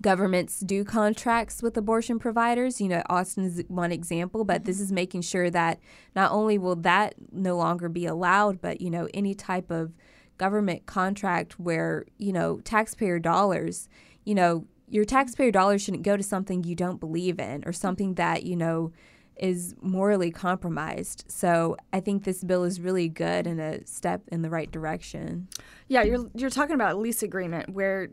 governments 0.00 0.60
do 0.60 0.84
contracts 0.84 1.62
with 1.62 1.76
abortion 1.76 2.18
providers. 2.18 2.80
You 2.80 2.88
know, 2.88 3.02
Austin 3.08 3.44
is 3.44 3.62
one 3.68 3.92
example, 3.92 4.44
but 4.44 4.64
this 4.64 4.80
is 4.80 4.92
making 4.92 5.22
sure 5.22 5.50
that 5.50 5.80
not 6.14 6.32
only 6.32 6.58
will 6.58 6.76
that 6.76 7.14
no 7.32 7.56
longer 7.56 7.88
be 7.88 8.06
allowed, 8.06 8.60
but, 8.60 8.80
you 8.80 8.90
know, 8.90 9.08
any 9.14 9.34
type 9.34 9.70
of 9.70 9.92
government 10.38 10.86
contract 10.86 11.58
where, 11.58 12.04
you 12.18 12.32
know, 12.32 12.60
taxpayer 12.60 13.18
dollars, 13.18 13.88
you 14.24 14.34
know, 14.34 14.66
your 14.88 15.04
taxpayer 15.04 15.50
dollars 15.50 15.82
shouldn't 15.82 16.04
go 16.04 16.16
to 16.16 16.22
something 16.22 16.62
you 16.62 16.74
don't 16.74 17.00
believe 17.00 17.40
in 17.40 17.64
or 17.66 17.72
something 17.72 18.14
that, 18.14 18.44
you 18.44 18.54
know, 18.54 18.92
is 19.38 19.74
morally 19.80 20.30
compromised. 20.30 21.24
So 21.28 21.76
I 21.92 22.00
think 22.00 22.24
this 22.24 22.42
bill 22.42 22.64
is 22.64 22.80
really 22.80 23.08
good 23.08 23.46
and 23.46 23.60
a 23.60 23.86
step 23.86 24.22
in 24.32 24.42
the 24.42 24.50
right 24.50 24.70
direction. 24.70 25.48
Yeah, 25.88 26.02
you're 26.02 26.30
you're 26.34 26.50
talking 26.50 26.74
about 26.74 26.92
a 26.92 26.98
lease 26.98 27.22
agreement 27.22 27.70
where 27.70 28.08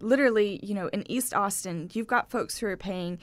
literally, 0.00 0.60
you 0.62 0.74
know, 0.74 0.88
in 0.88 1.10
East 1.10 1.34
Austin, 1.34 1.90
you've 1.92 2.06
got 2.06 2.30
folks 2.30 2.58
who 2.58 2.66
are 2.66 2.76
paying 2.76 3.18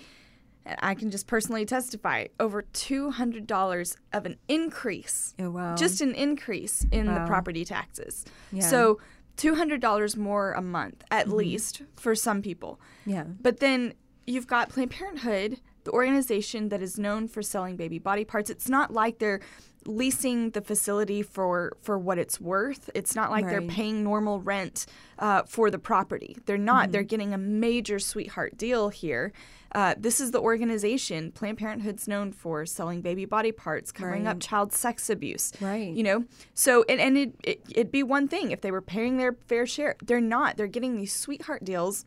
I 0.80 0.96
can 0.96 1.12
just 1.12 1.28
personally 1.28 1.65
testify 1.65 2.28
over 2.39 2.63
$200 2.63 3.96
of 4.13 4.26
an 4.26 4.38
increase. 4.48 5.36
Oh, 5.39 5.50
wow. 5.50 5.76
Just 5.76 6.02
an 6.02 6.15
increase 6.15 6.86
in 6.91 7.08
the 7.08 7.26
property 7.26 7.65
taxes. 7.65 8.26
Yeah. 8.52 8.62
Mm-hmm. 8.62 8.69
So, 8.69 9.00
$200 9.38 10.15
more 10.15 10.54
a 10.54 10.62
month 10.62 11.04
at 11.10 11.28
least 11.28 11.82
for 11.96 12.13
some 12.13 12.41
people. 12.41 12.80
yeah. 13.06 13.24
But 13.24 13.60
then 13.60 13.96
you've 14.28 14.46
got 14.46 14.69
Planned 14.69 14.91
Parenthood, 14.91 15.60
the 15.84 15.91
organization 15.91 16.69
that 16.69 16.82
is 16.82 16.98
known 16.98 17.28
for 17.28 17.41
selling 17.41 17.76
baby 17.76 18.00
body 18.00 18.26
parts. 18.26 18.50
It's 18.50 18.69
not 18.69 18.91
like 18.91 19.19
they're 19.19 19.41
leasing 19.86 20.52
the 20.52 20.62
facility 20.62 21.22
for 21.22 21.74
for 21.82 21.98
what 21.98 22.17
it's 22.17 22.39
worth. 22.39 22.89
It's 22.93 23.15
not 23.15 23.32
like 23.32 23.48
they're 23.48 23.62
paying 23.62 24.04
normal 24.04 24.39
rent 24.39 24.86
uh, 25.19 25.43
for 25.43 25.69
the 25.69 25.80
property. 25.80 26.38
They're 26.46 26.58
not. 26.58 26.84
Mm-hmm. 26.84 26.91
They're 26.91 27.04
getting 27.04 27.34
a 27.34 27.38
major 27.38 28.00
sweetheart 28.00 28.58
deal 28.58 28.89
here. 28.89 29.34
Uh, 29.74 29.96
this 29.98 30.19
is 30.19 30.32
the 30.32 30.39
organization 30.39 31.32
Planned 31.32 31.58
Parenthood's 31.58 32.08
known 32.08 32.32
for 32.32 32.63
selling 32.65 33.02
baby 33.02 33.26
body 33.26 33.52
parts, 33.52 33.91
covering 33.91 34.28
up 34.28 34.39
child 34.39 34.72
sex 34.72 35.10
abuse. 35.10 35.52
Right. 35.60 35.91
You 35.91 36.04
know, 36.04 36.26
so 36.54 36.86
and, 36.88 37.02
and 37.02 37.17
it, 37.17 37.34
it 37.43 37.62
it'd 37.69 37.91
be 37.91 38.04
one 38.04 38.28
thing 38.28 38.52
if 38.52 38.62
they 38.62 38.72
were 38.72 38.82
paying 38.82 39.17
their 39.17 39.34
fair 39.48 39.65
share. 39.65 39.96
They're 40.04 40.22
not. 40.22 40.58
They're 40.58 40.67
getting 40.67 40.96
these 40.96 41.13
sweetheart 41.13 41.65
deals 41.65 42.06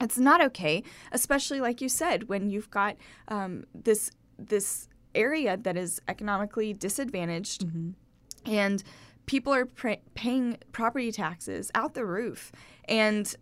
it's 0.00 0.18
not 0.18 0.40
okay, 0.40 0.82
especially 1.12 1.60
like 1.60 1.80
you 1.80 1.88
said, 1.88 2.28
when 2.28 2.50
you've 2.50 2.70
got 2.70 2.96
um, 3.28 3.64
this 3.74 4.10
this 4.38 4.88
area 5.14 5.56
that 5.56 5.76
is 5.76 6.00
economically 6.08 6.72
disadvantaged, 6.72 7.64
and 8.46 8.82
people 9.26 9.52
are 9.52 9.66
paying 10.14 10.58
property 10.72 11.10
taxes 11.12 11.70
out 11.74 11.94
the 11.94 12.04
roof, 12.06 12.52
and 12.88 13.34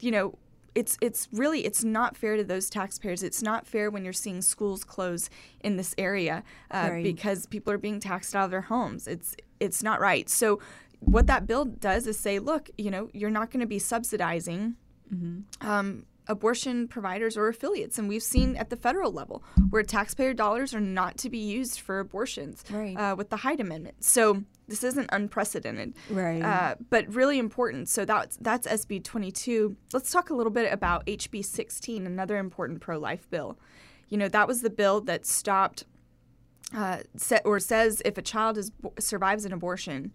you 0.00 0.10
know. 0.10 0.38
It's 0.76 0.98
it's 1.00 1.28
really 1.30 1.64
it's 1.64 1.84
not 1.84 2.16
fair 2.16 2.36
to 2.36 2.42
those 2.42 2.68
taxpayers. 2.68 3.22
It's 3.22 3.44
not 3.44 3.64
fair 3.64 3.92
when 3.92 4.02
you're 4.02 4.12
seeing 4.12 4.42
schools 4.42 4.82
close 4.82 5.30
in 5.60 5.76
this 5.76 5.94
area 5.96 6.42
uh, 6.72 6.88
Right. 6.90 7.04
because 7.04 7.46
people 7.46 7.72
are 7.72 7.78
being 7.78 8.00
taxed 8.00 8.34
out 8.34 8.46
of 8.46 8.50
their 8.50 8.62
homes. 8.62 9.06
It's 9.06 9.36
it's 9.60 9.84
not 9.84 10.00
right. 10.00 10.28
So 10.28 10.58
what 10.98 11.28
that 11.28 11.46
bill 11.46 11.64
does 11.64 12.08
is 12.08 12.18
say, 12.18 12.40
look, 12.40 12.70
you 12.76 12.90
know, 12.90 13.08
you're 13.12 13.30
not 13.30 13.52
going 13.52 13.60
to 13.60 13.68
be 13.68 13.78
subsidizing 13.78 14.74
mm-hmm. 15.12 15.66
um, 15.66 16.06
abortion 16.26 16.88
providers 16.88 17.36
or 17.36 17.48
affiliates. 17.48 17.98
And 17.98 18.08
we've 18.08 18.22
seen 18.22 18.56
at 18.56 18.70
the 18.70 18.76
federal 18.76 19.12
level 19.12 19.42
where 19.70 19.82
taxpayer 19.82 20.34
dollars 20.34 20.74
are 20.74 20.80
not 20.80 21.18
to 21.18 21.30
be 21.30 21.38
used 21.38 21.80
for 21.80 22.00
abortions 22.00 22.64
right. 22.70 22.96
uh, 22.96 23.14
with 23.16 23.30
the 23.30 23.36
Hyde 23.36 23.60
Amendment. 23.60 24.02
So 24.02 24.42
this 24.66 24.82
isn't 24.82 25.10
unprecedented, 25.12 25.94
right? 26.08 26.42
Uh, 26.42 26.74
but 26.88 27.12
really 27.12 27.38
important. 27.38 27.88
So 27.88 28.04
that's 28.04 28.38
that's 28.40 28.66
SB 28.66 29.04
22. 29.04 29.76
Let's 29.92 30.10
talk 30.10 30.30
a 30.30 30.34
little 30.34 30.52
bit 30.52 30.72
about 30.72 31.04
HB 31.06 31.44
16, 31.44 32.06
another 32.06 32.38
important 32.38 32.80
pro-life 32.80 33.28
bill. 33.30 33.58
You 34.08 34.18
know 34.18 34.28
that 34.28 34.48
was 34.48 34.62
the 34.62 34.70
bill 34.70 35.00
that 35.02 35.26
stopped 35.26 35.84
uh, 36.74 36.98
set, 37.16 37.42
or 37.44 37.60
says 37.60 38.00
if 38.04 38.16
a 38.16 38.22
child 38.22 38.56
is 38.56 38.72
survives 38.98 39.44
an 39.44 39.52
abortion, 39.52 40.12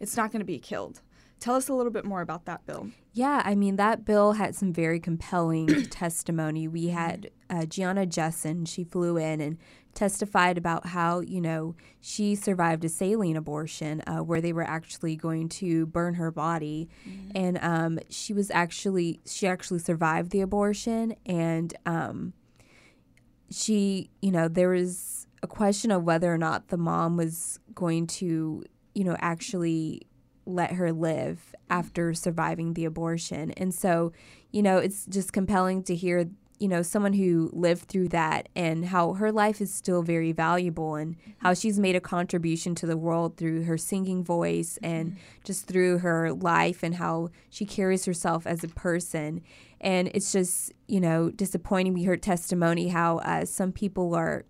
it's 0.00 0.16
not 0.16 0.32
going 0.32 0.40
to 0.40 0.46
be 0.46 0.58
killed. 0.58 1.00
Tell 1.40 1.56
us 1.56 1.68
a 1.68 1.74
little 1.74 1.92
bit 1.92 2.04
more 2.04 2.22
about 2.22 2.46
that 2.46 2.64
bill. 2.66 2.88
Yeah, 3.12 3.42
I 3.44 3.54
mean, 3.54 3.76
that 3.76 4.04
bill 4.04 4.32
had 4.32 4.54
some 4.54 4.72
very 4.72 4.98
compelling 4.98 5.66
testimony. 5.90 6.66
We 6.66 6.88
had 6.88 7.30
uh, 7.50 7.66
Gianna 7.66 8.06
Jessen, 8.06 8.66
she 8.66 8.82
flew 8.84 9.16
in 9.16 9.40
and 9.40 9.58
testified 9.94 10.58
about 10.58 10.86
how, 10.86 11.20
you 11.20 11.40
know, 11.40 11.74
she 12.00 12.34
survived 12.34 12.84
a 12.84 12.88
saline 12.88 13.36
abortion 13.36 14.02
uh, 14.06 14.18
where 14.18 14.40
they 14.40 14.52
were 14.52 14.64
actually 14.64 15.16
going 15.16 15.48
to 15.48 15.86
burn 15.86 16.14
her 16.14 16.30
body. 16.30 16.88
Mm-hmm. 17.08 17.30
And 17.36 17.58
um, 17.62 17.98
she 18.10 18.32
was 18.32 18.50
actually, 18.50 19.20
she 19.24 19.46
actually 19.46 19.78
survived 19.78 20.30
the 20.30 20.40
abortion. 20.40 21.14
And 21.24 21.74
um, 21.86 22.32
she, 23.50 24.10
you 24.20 24.32
know, 24.32 24.48
there 24.48 24.70
was 24.70 25.26
a 25.42 25.46
question 25.46 25.90
of 25.90 26.02
whether 26.02 26.32
or 26.32 26.38
not 26.38 26.68
the 26.68 26.76
mom 26.76 27.16
was 27.16 27.60
going 27.74 28.06
to, 28.06 28.64
you 28.94 29.04
know, 29.04 29.16
actually 29.20 30.02
let 30.46 30.72
her 30.72 30.92
live 30.92 31.54
after 31.70 32.14
surviving 32.14 32.74
the 32.74 32.84
abortion. 32.84 33.50
And 33.52 33.74
so, 33.74 34.12
you 34.50 34.62
know, 34.62 34.78
it's 34.78 35.06
just 35.06 35.32
compelling 35.32 35.82
to 35.84 35.94
hear, 35.94 36.28
you 36.58 36.68
know, 36.68 36.82
someone 36.82 37.14
who 37.14 37.50
lived 37.52 37.88
through 37.88 38.08
that 38.08 38.48
and 38.54 38.86
how 38.86 39.14
her 39.14 39.32
life 39.32 39.60
is 39.60 39.72
still 39.72 40.02
very 40.02 40.32
valuable 40.32 40.94
and 40.94 41.16
how 41.38 41.54
she's 41.54 41.78
made 41.78 41.96
a 41.96 42.00
contribution 42.00 42.74
to 42.76 42.86
the 42.86 42.96
world 42.96 43.36
through 43.36 43.64
her 43.64 43.78
singing 43.78 44.22
voice 44.22 44.78
and 44.82 45.16
just 45.44 45.66
through 45.66 45.98
her 45.98 46.32
life 46.32 46.82
and 46.82 46.96
how 46.96 47.30
she 47.50 47.64
carries 47.64 48.04
herself 48.04 48.46
as 48.46 48.62
a 48.62 48.68
person. 48.68 49.42
And 49.80 50.10
it's 50.14 50.32
just, 50.32 50.72
you 50.86 51.00
know, 51.00 51.30
disappointing. 51.30 51.94
We 51.94 52.04
heard 52.04 52.22
testimony 52.22 52.88
how 52.88 53.18
uh, 53.18 53.44
some 53.44 53.72
people 53.72 54.14
are, 54.14 54.44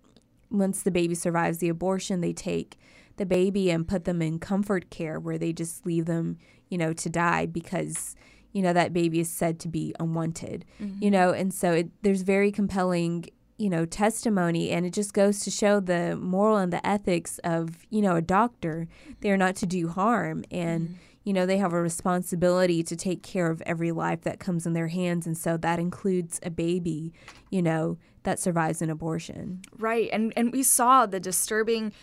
once 0.51 0.83
the 0.83 0.91
baby 0.91 1.15
survives 1.15 1.57
the 1.57 1.69
abortion, 1.69 2.21
they 2.21 2.33
take 2.33 2.77
the 3.17 3.25
baby 3.25 3.69
and 3.69 3.87
put 3.87 4.05
them 4.05 4.21
in 4.21 4.39
comfort 4.39 4.89
care 4.89 5.19
where 5.19 5.37
they 5.37 5.53
just 5.53 5.85
leave 5.85 6.05
them, 6.05 6.37
you 6.69 6.77
know, 6.77 6.93
to 6.93 7.09
die 7.09 7.45
because 7.45 8.15
you 8.51 8.61
know 8.61 8.71
that 8.71 8.93
baby 8.93 9.19
is 9.19 9.29
said 9.29 9.59
to 9.59 9.67
be 9.67 9.93
unwanted. 9.99 10.65
Mm-hmm. 10.81 11.03
You 11.03 11.11
know, 11.11 11.31
and 11.31 11.53
so 11.53 11.73
it, 11.73 11.89
there's 12.03 12.21
very 12.21 12.51
compelling 12.51 13.25
you 13.57 13.69
know 13.69 13.85
testimony 13.85 14.71
and 14.71 14.85
it 14.85 14.93
just 14.93 15.13
goes 15.13 15.39
to 15.41 15.51
show 15.51 15.79
the 15.79 16.15
moral 16.17 16.57
and 16.57 16.73
the 16.73 16.85
ethics 16.85 17.39
of 17.43 17.85
you 17.89 18.01
know 18.01 18.15
a 18.15 18.21
doctor 18.21 18.87
they're 19.21 19.37
not 19.37 19.55
to 19.55 19.65
do 19.65 19.87
harm 19.87 20.43
and 20.51 20.89
mm-hmm. 20.89 20.95
you 21.23 21.31
know 21.31 21.45
they 21.45 21.57
have 21.57 21.71
a 21.71 21.81
responsibility 21.81 22.83
to 22.83 22.95
take 22.95 23.23
care 23.23 23.49
of 23.49 23.61
every 23.61 23.91
life 23.91 24.21
that 24.21 24.39
comes 24.39 24.65
in 24.65 24.73
their 24.73 24.89
hands 24.89 25.25
and 25.25 25.37
so 25.37 25.55
that 25.55 25.79
includes 25.79 26.39
a 26.43 26.49
baby 26.49 27.13
you 27.49 27.61
know 27.61 27.97
that 28.23 28.39
survives 28.39 28.81
an 28.81 28.89
abortion 28.89 29.61
right 29.77 30.09
and 30.11 30.33
and 30.35 30.51
we 30.51 30.61
saw 30.61 31.05
the 31.05 31.19
disturbing 31.19 31.93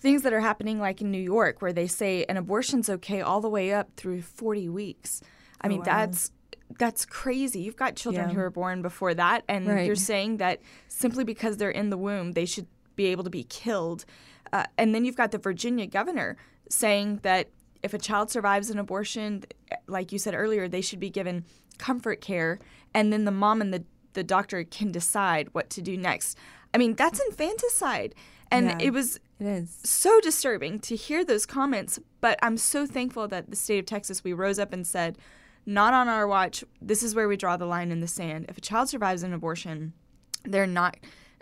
things 0.00 0.22
that 0.22 0.32
are 0.32 0.40
happening 0.40 0.80
like 0.80 1.00
in 1.00 1.10
New 1.10 1.18
York 1.20 1.60
where 1.62 1.72
they 1.72 1.86
say 1.86 2.24
an 2.28 2.36
abortion's 2.36 2.88
okay 2.88 3.20
all 3.20 3.40
the 3.40 3.48
way 3.48 3.72
up 3.72 3.90
through 3.96 4.22
40 4.22 4.68
weeks. 4.68 5.20
I 5.60 5.66
oh, 5.66 5.70
mean, 5.70 5.78
wow. 5.80 5.84
that's 5.84 6.32
that's 6.78 7.04
crazy. 7.04 7.60
You've 7.60 7.76
got 7.76 7.96
children 7.96 8.28
yeah. 8.28 8.34
who 8.34 8.40
are 8.40 8.50
born 8.50 8.80
before 8.80 9.12
that 9.14 9.44
and 9.48 9.66
right. 9.66 9.86
you're 9.86 9.96
saying 9.96 10.36
that 10.36 10.60
simply 10.88 11.24
because 11.24 11.56
they're 11.56 11.70
in 11.70 11.90
the 11.90 11.98
womb, 11.98 12.32
they 12.32 12.46
should 12.46 12.66
be 12.96 13.06
able 13.06 13.24
to 13.24 13.30
be 13.30 13.42
killed. 13.44 14.04
Uh, 14.52 14.64
and 14.78 14.94
then 14.94 15.04
you've 15.04 15.16
got 15.16 15.32
the 15.32 15.38
Virginia 15.38 15.86
governor 15.86 16.36
saying 16.68 17.20
that 17.22 17.50
if 17.82 17.92
a 17.92 17.98
child 17.98 18.30
survives 18.30 18.70
an 18.70 18.78
abortion, 18.78 19.42
like 19.88 20.12
you 20.12 20.18
said 20.18 20.34
earlier, 20.34 20.68
they 20.68 20.80
should 20.80 21.00
be 21.00 21.10
given 21.10 21.44
comfort 21.78 22.20
care 22.20 22.58
and 22.94 23.12
then 23.12 23.24
the 23.24 23.32
mom 23.32 23.60
and 23.60 23.74
the 23.74 23.84
the 24.12 24.24
doctor 24.24 24.64
can 24.64 24.90
decide 24.90 25.48
what 25.52 25.70
to 25.70 25.82
do 25.82 25.96
next. 25.96 26.36
I 26.74 26.78
mean, 26.78 26.94
that's 26.94 27.20
infanticide. 27.28 28.14
And 28.50 28.66
yeah, 28.66 28.78
it 28.80 28.92
was 28.92 29.20
it 29.40 29.46
is 29.46 29.78
so 29.84 30.20
disturbing 30.20 30.78
to 30.80 30.96
hear 30.96 31.24
those 31.24 31.46
comments, 31.46 31.98
but 32.20 32.38
I'm 32.42 32.56
so 32.56 32.86
thankful 32.86 33.26
that 33.28 33.50
the 33.50 33.56
state 33.56 33.78
of 33.78 33.86
Texas 33.86 34.22
we 34.22 34.32
rose 34.32 34.58
up 34.58 34.72
and 34.72 34.86
said, 34.86 35.18
not 35.66 35.94
on 35.94 36.08
our 36.08 36.26
watch. 36.26 36.64
This 36.80 37.02
is 37.02 37.14
where 37.14 37.28
we 37.28 37.36
draw 37.36 37.56
the 37.56 37.66
line 37.66 37.90
in 37.90 38.00
the 38.00 38.08
sand. 38.08 38.46
If 38.48 38.58
a 38.58 38.60
child 38.60 38.88
survives 38.88 39.22
an 39.22 39.32
abortion, 39.32 39.92
they're 40.44 40.66
not 40.66 40.96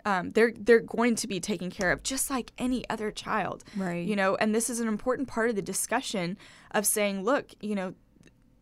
um, 0.05 0.31
they're 0.31 0.53
they're 0.57 0.79
going 0.79 1.15
to 1.15 1.27
be 1.27 1.39
taken 1.39 1.69
care 1.69 1.91
of 1.91 2.03
just 2.03 2.29
like 2.29 2.51
any 2.57 2.89
other 2.89 3.11
child, 3.11 3.63
right? 3.75 4.05
You 4.05 4.15
know, 4.15 4.35
and 4.35 4.55
this 4.55 4.69
is 4.69 4.79
an 4.79 4.87
important 4.87 5.27
part 5.27 5.49
of 5.49 5.55
the 5.55 5.61
discussion 5.61 6.37
of 6.71 6.85
saying, 6.85 7.23
look, 7.23 7.51
you 7.59 7.75
know, 7.75 7.93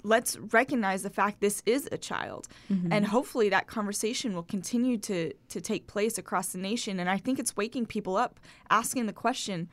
let's 0.04 0.38
recognize 0.38 1.04
the 1.04 1.10
fact 1.10 1.42
this 1.42 1.62
is 1.66 1.90
a 1.92 1.98
child. 1.98 2.48
Mm-hmm. 2.72 2.92
and 2.92 3.08
hopefully 3.08 3.50
that 3.50 3.68
conversation 3.68 4.34
will 4.34 4.44
continue 4.44 4.98
to 5.00 5.34
to 5.50 5.62
take 5.62 5.88
place 5.88 6.18
across 6.18 6.50
the 6.50 6.58
nation. 6.58 7.00
And 7.00 7.10
i 7.10 7.18
think 7.18 7.40
it's 7.40 7.56
waking 7.56 7.86
people 7.86 8.16
up 8.18 8.40
asking 8.70 9.06
the 9.06 9.14
question 9.14 9.70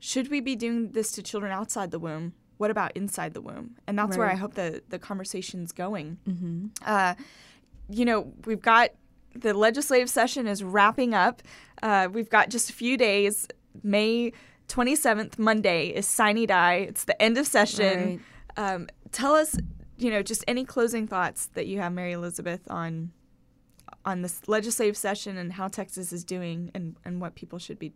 should 0.00 0.30
we 0.30 0.40
be 0.40 0.56
doing 0.56 0.92
this 0.92 1.12
to 1.12 1.22
children 1.22 1.52
outside 1.52 1.90
the 1.90 1.98
womb? 1.98 2.32
What 2.56 2.70
about 2.70 2.96
inside 2.96 3.34
the 3.34 3.42
womb? 3.42 3.76
And 3.86 3.98
that's 3.98 4.12
right. 4.12 4.18
where 4.18 4.30
i 4.30 4.34
hope 4.34 4.54
the 4.54 4.82
the 4.88 4.98
conversation's 4.98 5.72
going. 5.72 6.18
Mm-hmm. 6.28 6.66
uh, 6.84 7.14
you 7.88 8.04
know 8.04 8.32
we've 8.46 8.62
got 8.62 8.90
the 9.34 9.54
legislative 9.54 10.10
session 10.10 10.46
is 10.46 10.64
wrapping 10.64 11.14
up. 11.14 11.42
Uh, 11.82 12.08
we've 12.12 12.30
got 12.30 12.50
just 12.50 12.70
a 12.70 12.72
few 12.72 12.96
days. 12.96 13.46
May 13.82 14.32
27th 14.68 15.36
monday 15.38 15.88
is 15.88 16.06
sine 16.06 16.46
die 16.46 16.74
it's 16.74 17.04
the 17.04 17.20
end 17.20 17.36
of 17.38 17.46
session. 17.46 18.20
Right. 18.56 18.74
um, 18.74 18.86
tell 19.12 19.34
us, 19.34 19.56
you 19.96 20.10
know, 20.10 20.22
just 20.22 20.44
any 20.48 20.64
closing 20.64 21.06
thoughts 21.06 21.46
that 21.54 21.66
you 21.66 21.80
have, 21.80 21.92
Mary 21.92 22.12
Elizabeth, 22.12 22.60
on 22.70 23.12
on 24.04 24.22
this 24.22 24.48
legislative 24.48 24.96
session 24.96 25.36
and 25.36 25.52
how 25.52 25.68
Texas 25.68 26.12
is 26.12 26.24
doing 26.24 26.70
and, 26.74 26.96
and 27.04 27.20
what 27.20 27.34
people 27.34 27.58
should 27.58 27.78
be 27.78 27.92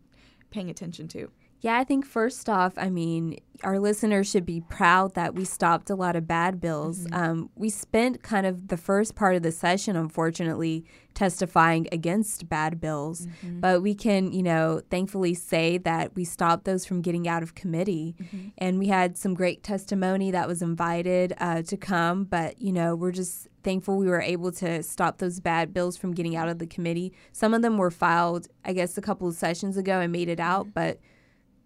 paying 0.51 0.69
attention 0.69 1.09
to. 1.09 1.31
Yeah, 1.65 1.79
I 1.79 1.85
think 1.85 2.05
first 2.05 2.51
off, 2.51 2.75
I 2.77 2.91
mean, 2.91 3.39
our 3.63 3.79
listeners 3.79 4.31
should 4.31 4.45
be 4.45 4.61
proud 4.61 5.15
that 5.15 5.35
we 5.35 5.47
stopped 5.47 5.89
a 5.89 5.95
lot 5.95 6.15
of 6.15 6.27
bad 6.27 6.61
bills. 6.61 7.07
Mm-hmm. 7.07 7.15
Um, 7.15 7.51
we 7.55 7.71
spent 7.71 8.23
kind 8.23 8.45
of 8.45 8.69
the 8.69 8.77
first 8.77 9.15
part 9.15 9.35
of 9.35 9.43
the 9.43 9.51
session, 9.51 9.97
unfortunately, 9.97 10.85
testifying 11.15 11.89
against 11.91 12.51
bad 12.51 12.83
bills, 12.83 13.25
mm-hmm. 13.25 13.61
but 13.61 13.81
we 13.81 13.95
can, 13.95 14.31
you 14.31 14.43
know, 14.43 14.83
thankfully 14.91 15.33
say 15.33 15.79
that 15.79 16.15
we 16.15 16.23
stopped 16.23 16.67
those 16.67 16.85
from 16.85 17.01
getting 17.01 17.27
out 17.27 17.43
of 17.43 17.55
committee. 17.55 18.15
Mm-hmm. 18.21 18.49
And 18.59 18.79
we 18.79 18.89
had 18.89 19.17
some 19.17 19.33
great 19.33 19.63
testimony 19.63 20.31
that 20.33 20.47
was 20.47 20.61
invited 20.61 21.33
uh, 21.39 21.63
to 21.63 21.79
come, 21.79 22.25
but, 22.25 22.61
you 22.61 22.75
know, 22.75 22.95
we're 22.95 23.11
just 23.11 23.49
thankful 23.63 23.97
we 23.97 24.07
were 24.07 24.21
able 24.21 24.53
to 24.53 24.83
stop 24.83 25.17
those 25.17 25.41
bad 25.41 25.73
bills 25.73 25.97
from 25.97 26.13
getting 26.13 26.37
out 26.37 26.51
of 26.51 26.59
the 26.59 26.67
committee. 26.67 27.15
Some 27.33 27.55
of 27.55 27.63
them 27.63 27.79
were 27.79 27.91
filed, 27.91 28.49
I 28.67 28.75
guess, 28.75 28.99
a 28.99 29.01
couple 29.01 29.29
of 29.29 29.35
sessions 29.35 29.79
ago 29.79 30.01
and 30.01 30.13
made 30.13 30.29
it 30.29 30.41
out, 30.41 30.65
mm-hmm. 30.65 30.73
but 30.75 31.01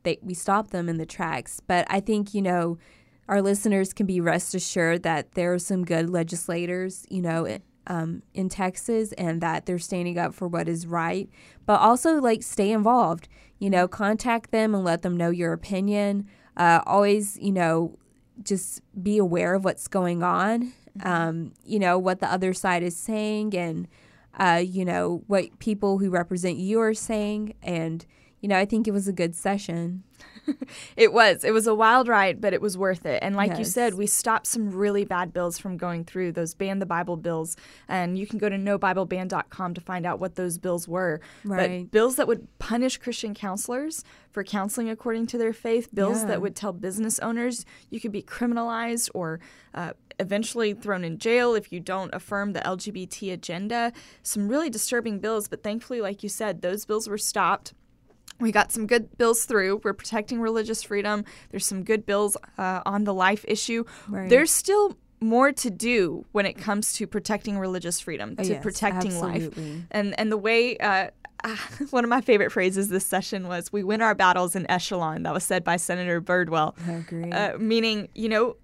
they 0.09 0.19
we 0.23 0.35
stop 0.35 0.71
them 0.71 0.89
in 0.89 0.97
the 0.97 1.07
tracks. 1.07 1.61
But 1.61 1.87
I 1.91 2.01
think 2.01 2.35
you 2.35 2.43
know 2.43 2.79
our 3.29 3.43
listeners 3.43 3.93
can 3.93 4.07
be 4.07 4.21
rest 4.21 4.55
assured 4.55 5.03
that 5.03 5.33
there 5.33 5.53
are 5.53 5.59
some 5.59 5.85
good 5.85 6.09
legislators, 6.09 7.05
you 7.11 7.21
know, 7.21 7.59
um, 7.87 8.23
in 8.33 8.49
Texas, 8.49 9.13
and 9.13 9.41
that 9.43 9.67
they're 9.67 9.79
standing 9.79 10.19
up 10.19 10.35
for 10.35 10.49
what 10.49 10.69
is 10.69 10.87
right. 10.87 11.29
But 11.67 11.81
also, 11.81 12.21
like, 12.21 12.43
stay 12.43 12.71
involved. 12.71 13.29
You 13.59 13.71
know, 13.71 13.89
contact 13.89 14.51
them 14.51 14.75
and 14.75 14.85
let 14.85 15.03
them 15.03 15.17
know 15.17 15.31
your 15.31 15.53
opinion. 15.53 16.29
Uh, 16.57 16.81
always, 16.87 17.37
you 17.39 17.53
know, 17.53 17.99
just 18.43 18.81
be 19.03 19.19
aware 19.19 19.55
of 19.55 19.65
what's 19.65 19.89
going 19.89 20.23
on. 20.23 20.73
Mm-hmm. 20.99 21.09
Um, 21.09 21.53
you 21.65 21.79
know 21.79 21.99
what 21.99 22.21
the 22.21 22.33
other 22.33 22.55
side 22.55 22.83
is 22.83 22.97
saying, 22.97 23.55
and 23.55 23.89
uh, 24.39 24.63
you 24.65 24.85
know 24.85 25.23
what 25.27 25.59
people 25.59 25.99
who 25.99 26.11
represent 26.11 26.57
you 26.57 26.81
are 26.81 26.95
saying, 26.95 27.55
and 27.63 28.07
you 28.41 28.49
know, 28.49 28.57
I 28.57 28.65
think 28.65 28.87
it 28.87 28.93
was 28.93 29.09
a 29.09 29.13
good 29.13 29.35
session. 29.35 30.05
it 30.97 31.13
was. 31.13 31.45
It 31.45 31.53
was 31.53 31.67
a 31.67 31.75
wild 31.75 32.09
ride, 32.09 32.41
but 32.41 32.53
it 32.53 32.61
was 32.61 32.79
worth 32.79 33.05
it. 33.05 33.23
And 33.23 33.37
like 33.37 33.51
yes. 33.51 33.59
you 33.59 33.65
said, 33.65 33.95
we 33.95 34.07
stopped 34.07 34.47
some 34.47 34.71
really 34.71 35.05
bad 35.05 35.33
bills 35.33 35.59
from 35.59 35.77
going 35.77 36.05
through, 36.05 36.33
those 36.33 36.55
ban 36.55 36.79
the 36.79 36.87
Bible 36.87 37.17
bills. 37.17 37.57
And 37.89 38.19
you 38.19 38.27
can 38.27 38.39
go 38.39 38.49
to 38.49 38.57
nobibleban.com 38.57 39.75
to 39.75 39.81
find 39.81 40.07
out 40.07 40.21
what 40.21 40.37
those 40.37 40.59
bills 40.59 40.89
were. 40.89 41.21
Right. 41.45 41.83
But 41.83 41.91
bills 41.91 42.17
that 42.17 42.29
would 42.29 42.47
punish 42.59 42.99
Christian 42.99 43.35
counselors 43.35 44.05
for 44.31 44.45
counseling 44.45 44.89
according 44.89 45.27
to 45.29 45.39
their 45.39 45.53
faith, 45.53 45.95
bills 45.95 46.21
yeah. 46.21 46.27
that 46.27 46.43
would 46.43 46.55
tell 46.55 46.73
business 46.73 47.19
owners 47.19 47.65
you 47.91 48.01
could 48.01 48.13
be 48.13 48.23
criminalized 48.23 49.11
or 49.15 49.41
uh, 49.75 49.93
eventually 50.21 50.75
thrown 50.75 51.05
in 51.05 51.19
jail 51.19 51.55
if 51.55 51.73
you 51.73 51.81
don't 51.81 52.15
affirm 52.15 52.53
the 52.53 52.61
LGBT 52.61 53.33
agenda. 53.33 53.93
Some 54.23 54.49
really 54.49 54.71
disturbing 54.71 55.19
bills, 55.19 55.49
but 55.49 55.63
thankfully, 55.63 56.01
like 56.01 56.23
you 56.23 56.29
said, 56.29 56.63
those 56.63 56.85
bills 56.85 57.09
were 57.09 57.19
stopped 57.19 57.73
we 58.41 58.53
got 58.53 58.71
some 58.73 58.87
good 58.87 59.17
bills 59.19 59.45
through. 59.45 59.81
We're 59.85 59.93
protecting 59.95 60.41
religious 60.41 60.83
freedom. 60.83 61.25
There's 61.51 61.67
some 61.67 61.83
good 61.83 62.07
bills 62.07 62.37
uh, 62.57 62.83
on 62.87 63.05
the 63.05 63.15
life 63.15 63.45
issue. 63.49 63.85
Right. 64.09 64.29
There's 64.31 64.51
still 64.51 64.97
more 65.21 65.51
to 65.53 65.71
do 65.71 66.25
when 66.33 66.47
it 66.47 66.55
comes 66.55 66.93
to 66.95 67.07
protecting 67.07 67.59
religious 67.59 67.99
freedom, 68.01 68.37
Oh, 68.39 68.43
to 68.45 68.49
yes, 68.51 68.63
protecting 68.63 69.19
life. 69.19 69.59
And 69.91 70.19
and 70.19 70.31
the 70.31 70.37
way 70.37 70.77
uh, 70.79 71.09
one 71.91 72.05
of 72.05 72.11
my 72.11 72.21
favorite 72.21 72.51
phrases 72.53 72.89
this 72.89 73.05
session 73.07 73.49
was, 73.49 73.73
"We 73.73 73.83
win 73.83 74.01
our 74.03 74.15
battles 74.15 74.55
in 74.55 74.71
echelon." 74.71 75.25
That 75.25 75.35
was 75.35 75.45
said 75.45 75.65
by 75.65 75.77
Senator 75.77 76.21
Birdwell, 76.21 76.77
Oh, 76.89 77.31
uh, 77.33 77.59
meaning 77.59 78.09
you 78.15 78.29
know. 78.29 78.57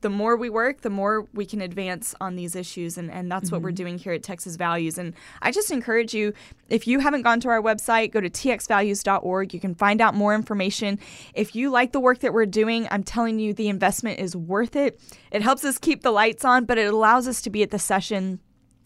The 0.00 0.10
more 0.10 0.36
we 0.36 0.48
work, 0.48 0.82
the 0.82 0.90
more 0.90 1.26
we 1.34 1.44
can 1.44 1.60
advance 1.60 2.14
on 2.20 2.36
these 2.36 2.54
issues. 2.54 2.96
And, 2.98 3.10
and 3.10 3.30
that's 3.30 3.50
what 3.50 3.62
we're 3.62 3.72
doing 3.72 3.98
here 3.98 4.12
at 4.12 4.22
Texas 4.22 4.54
Values. 4.56 4.96
And 4.96 5.12
I 5.42 5.50
just 5.50 5.70
encourage 5.72 6.14
you, 6.14 6.34
if 6.68 6.86
you 6.86 7.00
haven't 7.00 7.22
gone 7.22 7.40
to 7.40 7.48
our 7.48 7.60
website, 7.60 8.12
go 8.12 8.20
to 8.20 8.30
txvalues.org. 8.30 9.52
You 9.54 9.60
can 9.60 9.74
find 9.74 10.00
out 10.00 10.14
more 10.14 10.34
information. 10.34 10.98
If 11.34 11.56
you 11.56 11.70
like 11.70 11.92
the 11.92 12.00
work 12.00 12.20
that 12.20 12.32
we're 12.32 12.46
doing, 12.46 12.86
I'm 12.90 13.02
telling 13.02 13.38
you, 13.38 13.52
the 13.52 13.68
investment 13.68 14.20
is 14.20 14.36
worth 14.36 14.76
it. 14.76 15.00
It 15.32 15.42
helps 15.42 15.64
us 15.64 15.78
keep 15.78 16.02
the 16.02 16.10
lights 16.12 16.44
on, 16.44 16.64
but 16.64 16.78
it 16.78 16.92
allows 16.92 17.26
us 17.26 17.42
to 17.42 17.50
be 17.50 17.62
at 17.62 17.70
the 17.70 17.78
session 17.78 18.38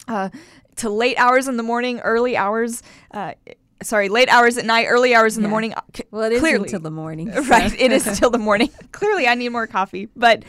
uh, 0.07 0.29
to 0.77 0.89
late 0.89 1.17
hours 1.17 1.47
in 1.47 1.57
the 1.57 1.63
morning, 1.63 1.99
early 1.99 2.35
hours. 2.35 2.81
Uh, 3.11 3.33
sorry, 3.81 4.09
late 4.09 4.29
hours 4.29 4.57
at 4.57 4.65
night, 4.65 4.87
early 4.87 5.13
hours 5.13 5.37
in 5.37 5.43
the 5.43 5.49
morning. 5.49 5.73
Well, 6.11 6.23
it 6.23 6.33
is 6.33 6.39
clearly, 6.39 6.63
until 6.65 6.79
the 6.79 6.91
morning. 6.91 7.31
so- 7.33 7.41
right. 7.43 7.73
It 7.79 7.91
is 7.91 8.03
still 8.15 8.29
the 8.29 8.37
morning. 8.37 8.69
Clearly, 8.91 9.27
I 9.27 9.35
need 9.35 9.49
more 9.49 9.67
coffee. 9.67 10.07
But 10.15 10.43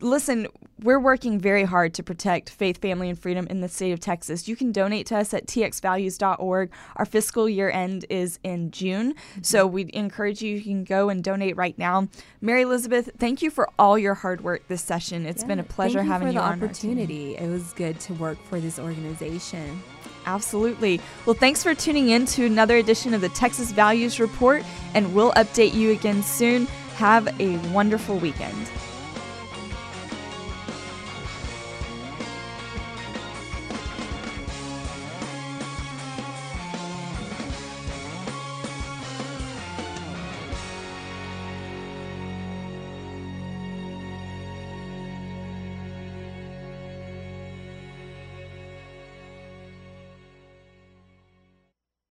listen, 0.00 0.48
we're 0.82 0.98
working 0.98 1.38
very 1.38 1.64
hard 1.64 1.94
to 1.94 2.02
protect 2.02 2.50
faith, 2.50 2.78
family, 2.78 3.08
and 3.08 3.18
freedom 3.18 3.46
in 3.48 3.60
the 3.60 3.68
state 3.68 3.92
of 3.92 4.00
Texas. 4.00 4.48
You 4.48 4.56
can 4.56 4.72
donate 4.72 5.06
to 5.06 5.18
us 5.18 5.34
at 5.34 5.46
txvalues.org. 5.46 6.70
Our 6.96 7.04
fiscal 7.04 7.48
year 7.48 7.70
end 7.70 8.06
is 8.08 8.38
in 8.42 8.70
June. 8.70 9.14
Mm-hmm. 9.14 9.42
So 9.42 9.66
we 9.66 9.90
encourage 9.92 10.42
you, 10.42 10.56
you 10.56 10.62
can 10.62 10.84
go 10.84 11.08
and 11.08 11.22
donate 11.22 11.56
right 11.56 11.76
now. 11.78 12.08
Mary 12.40 12.62
Elizabeth, 12.62 13.10
thank 13.18 13.42
you 13.42 13.50
for 13.50 13.68
all 13.78 13.98
your 13.98 14.14
hard 14.14 14.42
work 14.42 14.66
this 14.68 14.82
session. 14.82 15.26
It's 15.26 15.44
been 15.44 15.58
a 15.58 15.64
pleasure 15.64 15.98
thank 15.98 16.06
you 16.06 16.12
having 16.12 16.28
for 16.28 16.32
you 16.32 16.38
the 16.38 16.44
on 16.44 16.62
opportunity. 16.62 17.36
It 17.36 17.48
was 17.48 17.72
good 17.74 18.00
to 18.00 18.14
work 18.14 18.42
for 18.44 18.60
this 18.60 18.78
organization. 18.78 19.82
Absolutely. 20.26 21.00
Well, 21.26 21.34
thanks 21.34 21.62
for 21.62 21.74
tuning 21.74 22.10
in 22.10 22.26
to 22.26 22.44
another 22.44 22.76
edition 22.76 23.14
of 23.14 23.20
the 23.20 23.30
Texas 23.30 23.72
Values 23.72 24.20
Report, 24.20 24.62
and 24.94 25.14
we'll 25.14 25.32
update 25.32 25.74
you 25.74 25.92
again 25.92 26.22
soon. 26.22 26.66
Have 26.96 27.28
a 27.40 27.56
wonderful 27.72 28.18
weekend. 28.18 28.70